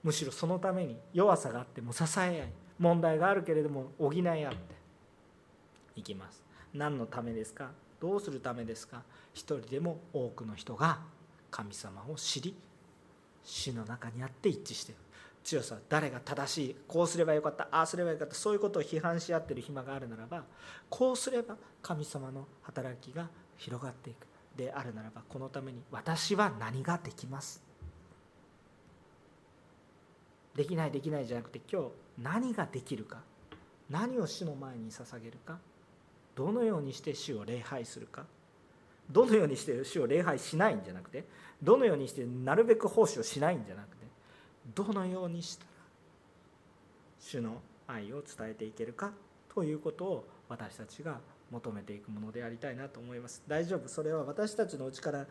[0.01, 4.57] むしろそのために弱さがあっても支え合い問題があるけれども補い合って
[5.97, 6.41] いきます。
[6.73, 7.71] 何のためですか？
[7.99, 9.03] どうするためですか？
[9.33, 10.99] 一人でも多くの人が
[11.51, 12.55] 神様を知り
[13.43, 15.01] 死の中にあって一致している
[15.43, 16.75] 強さ誰が正しい？
[16.87, 17.67] こうすればよかった。
[17.69, 18.35] ああすればよかった。
[18.35, 20.45] そういうことを批判し合ってる暇があるならば
[20.89, 24.25] こうすれば神様の働きが広がっていく。
[24.55, 27.61] であるならばこのために私は何ができます？
[30.55, 31.87] できないできないじゃなくて今日
[32.21, 33.19] 何ができるか？
[33.89, 35.57] 何を主の前に捧げるか？
[36.35, 38.25] どのようにして主を礼拝するか？
[39.09, 41.25] どのようにして主を礼拝しないんじゃなくて？
[41.63, 44.05] どのようにしてなるべく奉仕をしないんじゃなくて？
[44.75, 45.69] どのようにしたら
[47.19, 49.11] 主の愛を伝えていけるか？
[49.53, 51.19] ということを私たちが
[51.51, 53.41] 求めていくものでありたいなと思います。
[53.47, 53.87] 大丈夫。
[53.87, 55.25] それは私たちのうちから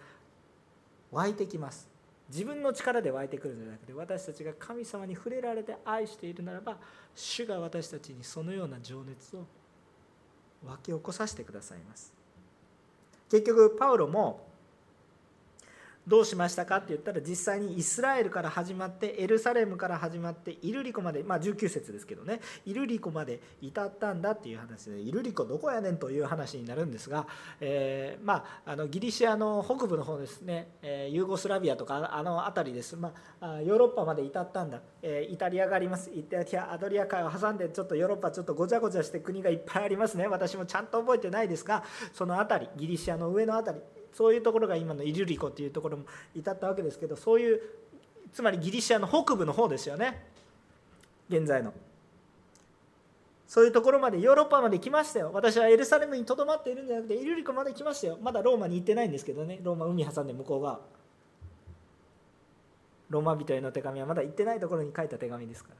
[1.10, 1.88] 湧いてきます。
[2.28, 6.76] 自分の力で湧いてくるんじゃなくて私たちが神様に触れられて愛しているならば
[7.14, 9.46] 主が私たちにそのような情熱を
[10.66, 12.12] 湧き起こさせてくださいます。
[13.30, 14.47] 結局パウロも
[16.08, 22.40] どうしましたかって言ったら実際にイスラエルから始まってエルサレムから始まってイルリコまでまあ19節ですけどね。
[22.64, 27.26] イルリコまで至ったんだっていう話でイルリコどこやねんという話になるんですが、
[27.60, 36.10] え、まああのギリシアの北部の方ですね、えー、ユーゴスラビアとかあの辺りです、まあ、ヨーロッパまで至ったんだ、え、イタリアがあります。
[36.14, 40.26] イタリアアドリア海を挟んでちょっとヨーロッパちょっとごちゃごちゃして国がいっぱいありますね。
[40.26, 41.84] 私もちゃんと覚えてないですが
[42.14, 46.04] その辺りギリシアの上の辺りそういうところが今のイリュリコっていうところも
[46.34, 47.60] 至ったわけですけどそういう
[48.32, 50.26] つまりギリシアの北部の方ですよね。
[51.28, 51.72] 現在の。
[53.46, 55.30] そういうところまでヨーロッパまで来ましたよ。
[55.32, 58.18] 私はエルサレムにとどまっているんじゃなくてイリュリコまで来ましたよ。
[58.20, 59.60] まだローマに行ってないんですけどね。
[59.62, 60.80] ローマ海挟んで向こう側。
[63.08, 65.76] ローマ人への手紙はまだ行ってないところに書いた手紙ですから。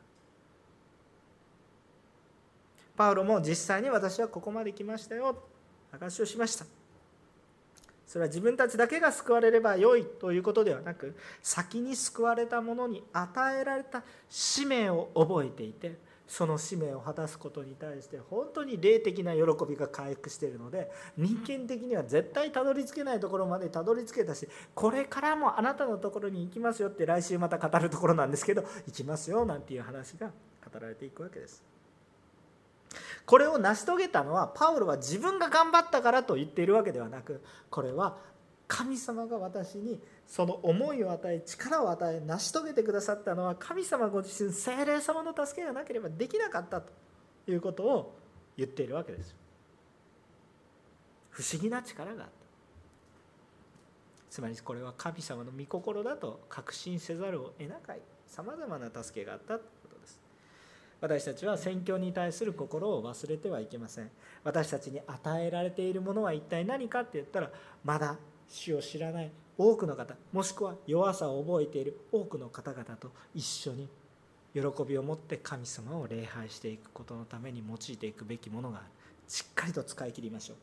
[2.96, 5.36] パウロも実際に私はここまで来ましたよ。
[5.92, 6.77] 証しをしました。
[8.08, 31.77] それは自分たちだけが救われれば良いということではなく先に救われた者に与えられた使命を覚えていてその使命を果たすことに対して本当に霊的な喜びが回復しているので人間的には絶対たどり着けないところまでたどり着けたしこれからもあなたのところに行きますよって来週また語るところなんですけど行きますよなんていう話が語られていくわけです。
[33.28, 38.16] これを成し遂げたのはパウロは自分が頑張ったからと言っているわけではなくこれは
[38.66, 46.90] 神様が私にその思いを与え力を与え成し遂げてくださったのは神様ご自身精霊様の助けがなければできなかったと
[47.46, 48.18] いうことを
[48.56, 49.36] 言っているわけです。
[51.28, 52.32] 不思議な力があった。
[54.30, 59.58] つまりこれは神様の御心だと確信せざるを得なかいさまざまな助けがあった。
[61.00, 64.10] 私たちは宣教に対する心を忘れてはいけません。
[64.42, 67.50] 私たちに与えられているものは一体何かって言ったら
[67.84, 68.16] まだ
[68.48, 69.30] 主を知らない。
[69.56, 72.00] 多くの方もしくは弱さを覚えている。
[72.10, 73.88] 多くの方々と一緒に
[74.54, 78.86] 喜びを持って神様を礼拝していくことのために用いていくべきものがある。
[79.28, 80.56] しっかりと使い切りましょう。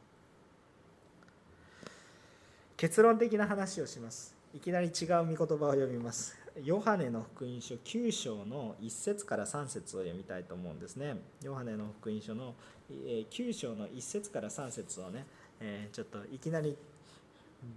[2.76, 4.36] 結論的な話をします。
[4.54, 6.45] いきなり違う御言葉を読みます。
[6.64, 11.18] ヨハネの福音書9章の1節から3節を読みたいと思うんですね。
[11.44, 12.54] ヨハネの福音書の
[12.90, 15.26] 9章の1節から3節をね
[15.60, 16.78] えちょっといきなり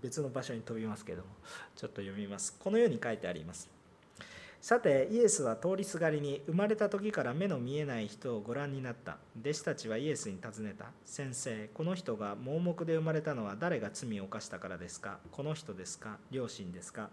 [0.01, 1.29] 別の場所に飛びますけども
[1.75, 2.57] ちょっと読みます。
[2.57, 3.69] このように書いてあります。
[4.61, 9.19] さてイエスは通りすがりに生まれた時から目の見えない人をご覧になった。
[9.41, 10.87] 弟子たちはイエスに尋ねた。
[11.05, 15.19] 先生この人が盲目で生まれたのは誰が罪を犯したからですか？
[15.33, 16.19] この人ですか？
[16.31, 17.11] 両親ですか？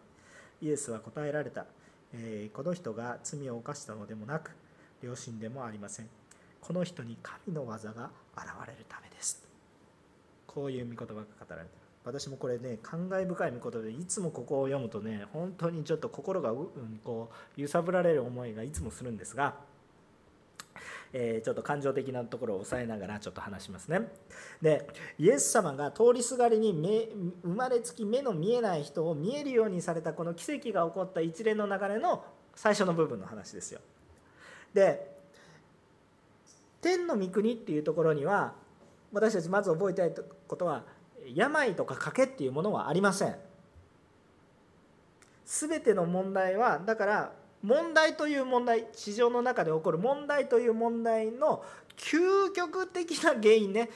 [0.66, 1.68] イエスは答えられた、
[2.12, 4.50] えー、この人が罪を犯したのでもなく
[5.04, 6.10] 両親でもありません。
[6.60, 9.44] この人に神の技が現れるためです。
[10.48, 19.56] こういう御言葉が語られている私もこれね感慨深い御言でいつもここを読むとね本当にちょっと心が、うん、こう揺さぶられる思いがいつもするんですが、
[21.18, 24.12] えー、ちょっと感情的なところを抑えながらちょっと話しますね。
[24.62, 24.86] で
[25.18, 27.08] イエス様が通りすがりに目
[27.42, 33.80] 生まれつき目の見えない人を見えるようにされたこの奇跡が起こった一連の流れの最初の部分の話ですよ。
[34.74, 35.16] で
[36.82, 38.54] 天の御国っていうところには
[39.14, 40.14] 私たちまず覚えたい
[40.50, 40.84] ことは
[41.34, 43.36] 病とか賭けっていうものはありません。
[45.46, 47.32] 全ての問題はだから
[47.66, 51.64] 問題という問題地上の中で起こる問題という問題の
[51.98, 53.90] 究極的な原因ね。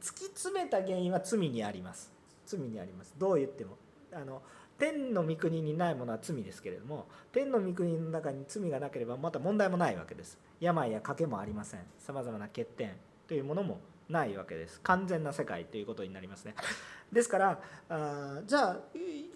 [0.00, 2.10] 突き詰めた原因は罪にあります。
[2.46, 3.14] 罪にあります。
[3.18, 3.76] どう言っても。
[4.12, 4.40] あの
[4.78, 10.38] 天の御国にないものは罪ですけれども天の御国の中に罪がなければまた問題もないわけです。
[10.60, 11.80] 病や賭けもありません。
[11.98, 12.92] さまざまな欠点
[13.28, 13.78] というものも
[14.08, 14.80] ないわけです。
[14.82, 16.54] 完全な世界ということになりますね。
[17.12, 18.80] ですからあじゃあ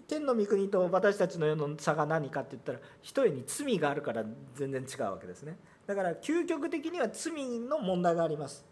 [0.07, 5.57] 天の御国と私たちの世の差が何かって言ったらひとえに罪があるから全然違うわけですね。
[5.87, 8.65] だから究極的には罪の問題があります。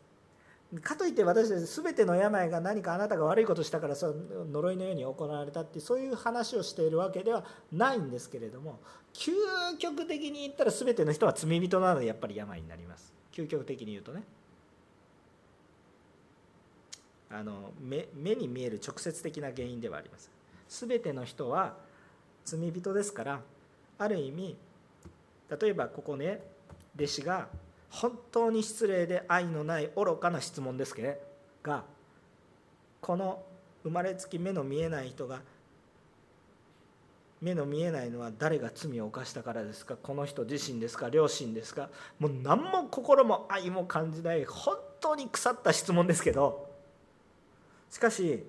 [0.83, 4.13] かといって私たち全ての病が何かあなたが悪いことしたからそ
[4.51, 8.79] 呪いのように行われたってそういう話をしているわけではないんですけれども
[9.11, 9.31] 究
[9.79, 13.13] 極的に言ったら全ての人は罪人なのでやっぱり病になります。
[13.31, 14.23] 究極的に言うとね。
[17.31, 20.31] あの目目に見える直接的な原因ではあります。
[20.69, 21.75] 全ての人は
[22.45, 23.41] 罪人ですから
[23.97, 24.55] ある意味
[25.59, 26.41] 例えばここね
[26.95, 27.47] 弟子が
[27.89, 31.13] 本当に失礼で愛のない愚かな質問ですけど
[31.63, 31.83] が
[33.01, 33.41] この
[33.83, 35.41] 生まれつき目の見えない人が
[37.41, 46.68] 目の見えないのは誰が罪を犯したからですかこの人自身ですか両親ですかもう何も心も愛も感じない本当に腐った質問ですけど
[47.89, 48.43] しかし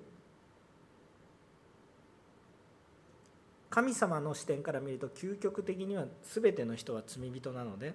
[3.69, 7.93] 神様の視点から見ると究極的には全ての人は罪人なので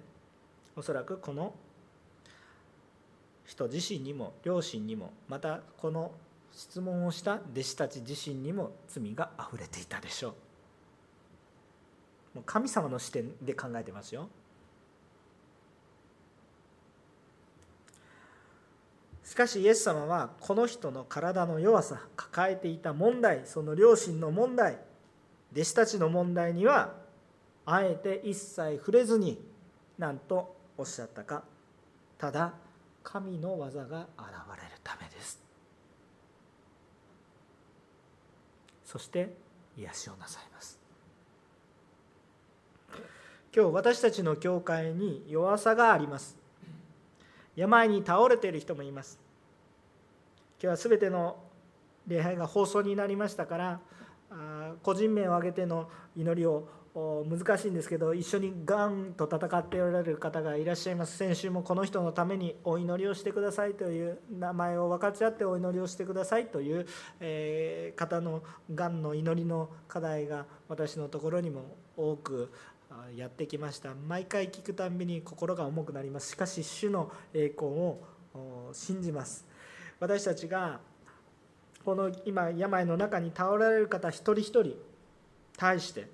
[0.75, 1.53] おそらくこの
[3.45, 6.11] 人自身にも両親にもまたこの
[6.51, 10.33] 質問をした弟子たち自身にも罪があふれていたでしょう。
[12.35, 14.27] もう神様の視点で考えてますよ。
[19.37, 24.79] かしイエス様はこの人の体の弱さ抱えていた問題その両親の問題
[25.53, 26.95] 弟子たちの問題には
[27.65, 29.39] あえて一切触れずに
[29.97, 31.43] 何とおっしゃったか。
[32.17, 32.53] ただ
[33.03, 35.41] 神の技が現れるためです。
[38.85, 39.33] そして
[39.77, 40.79] 癒しをなさいます。
[43.55, 46.37] 今日私たちの教会に弱さがあります。
[47.55, 49.26] 病に倒れている人もいます。
[50.59, 51.37] 日は全ての
[52.07, 53.79] 礼拝が放送になりましたから
[54.83, 56.67] 個人名を挙げての祈りを
[57.29, 61.15] 難しいんですけど一緒にがんと戦っておられる方がいらっしゃいます。
[61.15, 66.87] 先週もこの人のためにお祈りをしてくださいという名前を分かち合ってお祈りをしてくださいという、
[67.19, 68.41] え方の
[68.73, 72.51] がんの祈りの課題が私のところにも多く
[73.15, 73.93] やってきました。
[73.93, 76.31] 毎回聞くたんびに心が重くなります。
[76.31, 78.01] しかし主の栄光を
[78.73, 79.46] 信じます。
[79.99, 80.79] 私たちが
[81.83, 84.75] この今病の中に倒られる方一人一人
[85.57, 86.07] 対して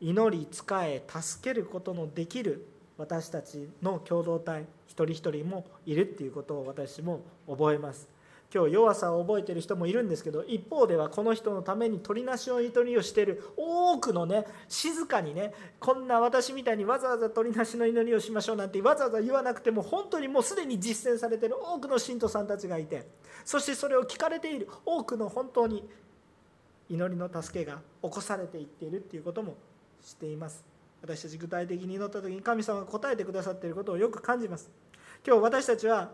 [0.00, 2.66] 祈り仕え助けることのできる
[2.96, 8.08] 私たちの共同体一人一人もいるっていうことを私も覚えます。
[8.52, 23.06] 今日弱さを覚えてる人もいるんですけど一方ではこの人のために取りなしを祈りをしている多くのね静かにねこんな私みたいにわざわざ取りなしの祈りをしましょうなんてわざわざ言わなくても本当にもうすでに実践されている多くの信徒さんたちがいて
[23.44, 25.86] そしてそれを聞かれている多くの本当に
[26.88, 29.56] 祈りの助けが起こされていっているっていうことも
[30.02, 30.64] しています。
[31.02, 34.70] 私たち具体的に祈った時に神様が答えてくださっていることをよく感じます。
[35.26, 36.10] 今日私たちは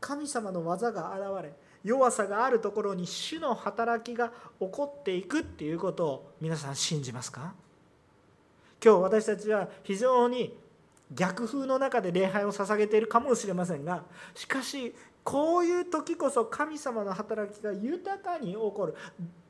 [0.00, 1.52] 神様の技が現れ
[1.84, 4.28] 弱さがあるところに主の働きが
[4.60, 7.54] 起こっていくっていうことを皆さん信じますか？
[8.84, 10.56] 今日私たちは非常に
[11.12, 14.02] 逆風の中で礼拝を捧げているかもしれませんが
[14.34, 14.94] しかし
[15.24, 18.94] こういう時こそ神様の働きが豊かに起こる。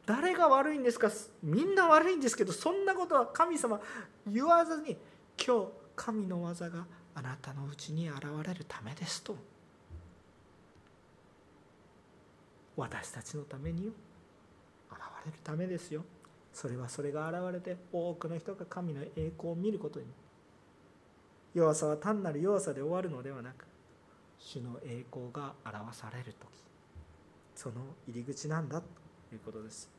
[0.07, 1.11] 誰が悪いんですか？
[1.43, 3.81] みんな悪いんですけどそんなことは神様
[4.27, 4.97] 言わずに
[5.45, 9.37] 今日神の技があなたのうちに現れるためですと。
[12.79, 13.93] 私たちのためによ。
[14.91, 16.05] 現れるためですよ。
[16.53, 20.07] それはそれが現れて多くの人が神の栄光を見ることに。
[21.55, 23.65] 弱さは単なる弱さで終わるのではなく
[24.39, 26.49] 主の栄光が表される時。
[27.57, 27.75] その
[28.07, 28.87] 入り口なんだと
[29.35, 29.91] いうことです。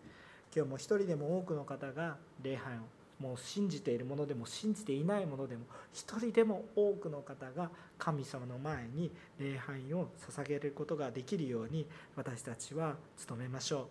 [0.56, 2.80] 今日も一人でも多くの方が礼拝を
[3.20, 12.96] もう信じているものでも信じていないものでも一人でも多くの方が神様の前に礼拝を捧げることができるように私たちは
[13.28, 13.86] 努めましょう。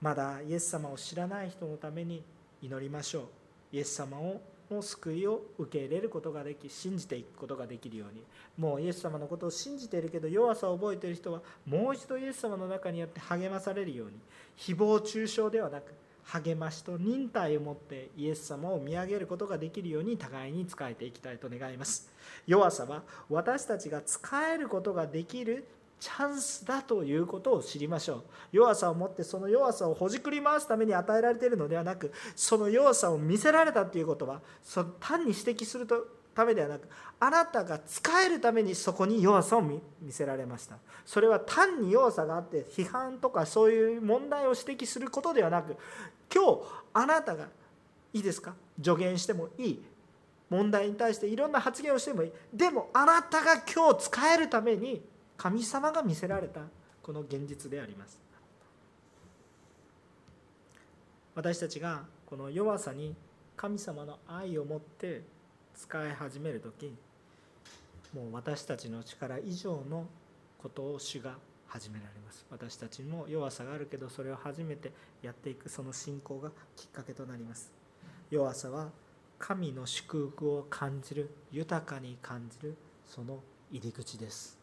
[0.00, 2.22] まだイエス様を知らない人のために
[2.62, 3.20] 祈りましょ
[3.72, 3.76] う。
[3.76, 4.40] イエス様を
[4.70, 8.22] の救いを受け入れることができ信じていくことができるように。
[8.56, 14.12] もうイエス様のことを信じているけど弱さを覚えている人はもう一度イエス様の中にあって励まされるように。
[14.56, 15.92] 誹謗中傷ではなく
[16.32, 22.10] 励ましと忍耐を持ってイエス様を見上げることができるように互いに仕えていきたいと願います。
[22.46, 25.66] 弱さは私たちが使えることができる
[26.00, 28.22] チャンスだということを知りましょう。
[28.52, 39.80] 弱さを持ってその弱さをほじくり回すために与えられているのではなくその弱さを見せられたということはその単に指摘するとためではなくあなたが使えるためにそこに弱さを見
[40.10, 40.76] せられました。
[41.04, 45.76] それは単に弱さがあって批判とかそういう問題を指摘することではなく
[46.32, 46.60] 今日
[46.94, 47.48] あなたが
[48.12, 48.54] いいですか？
[48.80, 49.82] 助言してもいい。
[50.48, 52.32] 問題に対していろんな発言をしてもいい。
[52.54, 55.02] でもあなたが今日使えるために
[55.36, 56.60] 神様が見せられた。
[57.02, 58.20] この現実であります。
[61.34, 63.16] 私たちがこの弱さに
[63.56, 65.22] 神様の愛を持って
[65.78, 66.92] 使い始める時
[68.12, 70.06] もう私たちの力以上の
[70.60, 71.36] ことを主が
[71.68, 72.44] 始められます。
[72.50, 74.90] 私たちも弱さがあるけどそれを初めて
[75.22, 77.72] やっていくその信仰がきっかけとなります。
[78.28, 78.88] 弱さは
[79.38, 82.76] 神の祝福を感じる豊かに感じる
[83.06, 83.38] その
[83.70, 84.58] 入り口です。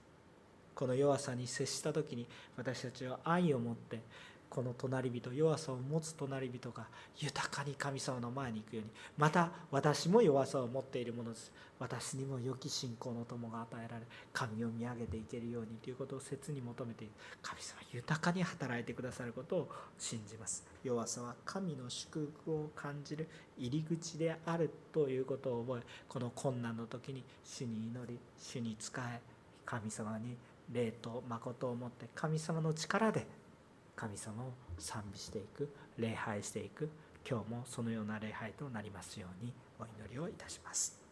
[0.74, 4.02] この弱さに接した時に私たちは愛を持って
[4.56, 6.88] この隣人弱さを持つ隣人が
[7.20, 11.52] 豊かに神様の前に行くようにまた私も弱さを持っているものです。
[11.78, 20.66] 私にも良き信仰の友が与えられ神を見上げていけるようにということを切に求めている神様豊かに働いてくださることを信じます。
[20.86, 23.28] 弱さは神の祝福を感じる
[23.58, 29.20] 入り口であるということを覚えこの困難の時に主に祈り主に仕え。
[29.66, 30.38] 神様に
[30.72, 33.28] 霊と誠をもって神様の力で。
[33.96, 36.90] 神様を賛美していく礼拝していく
[37.28, 41.05] 今日もそのような礼拝となりますようにお祈りをいたします。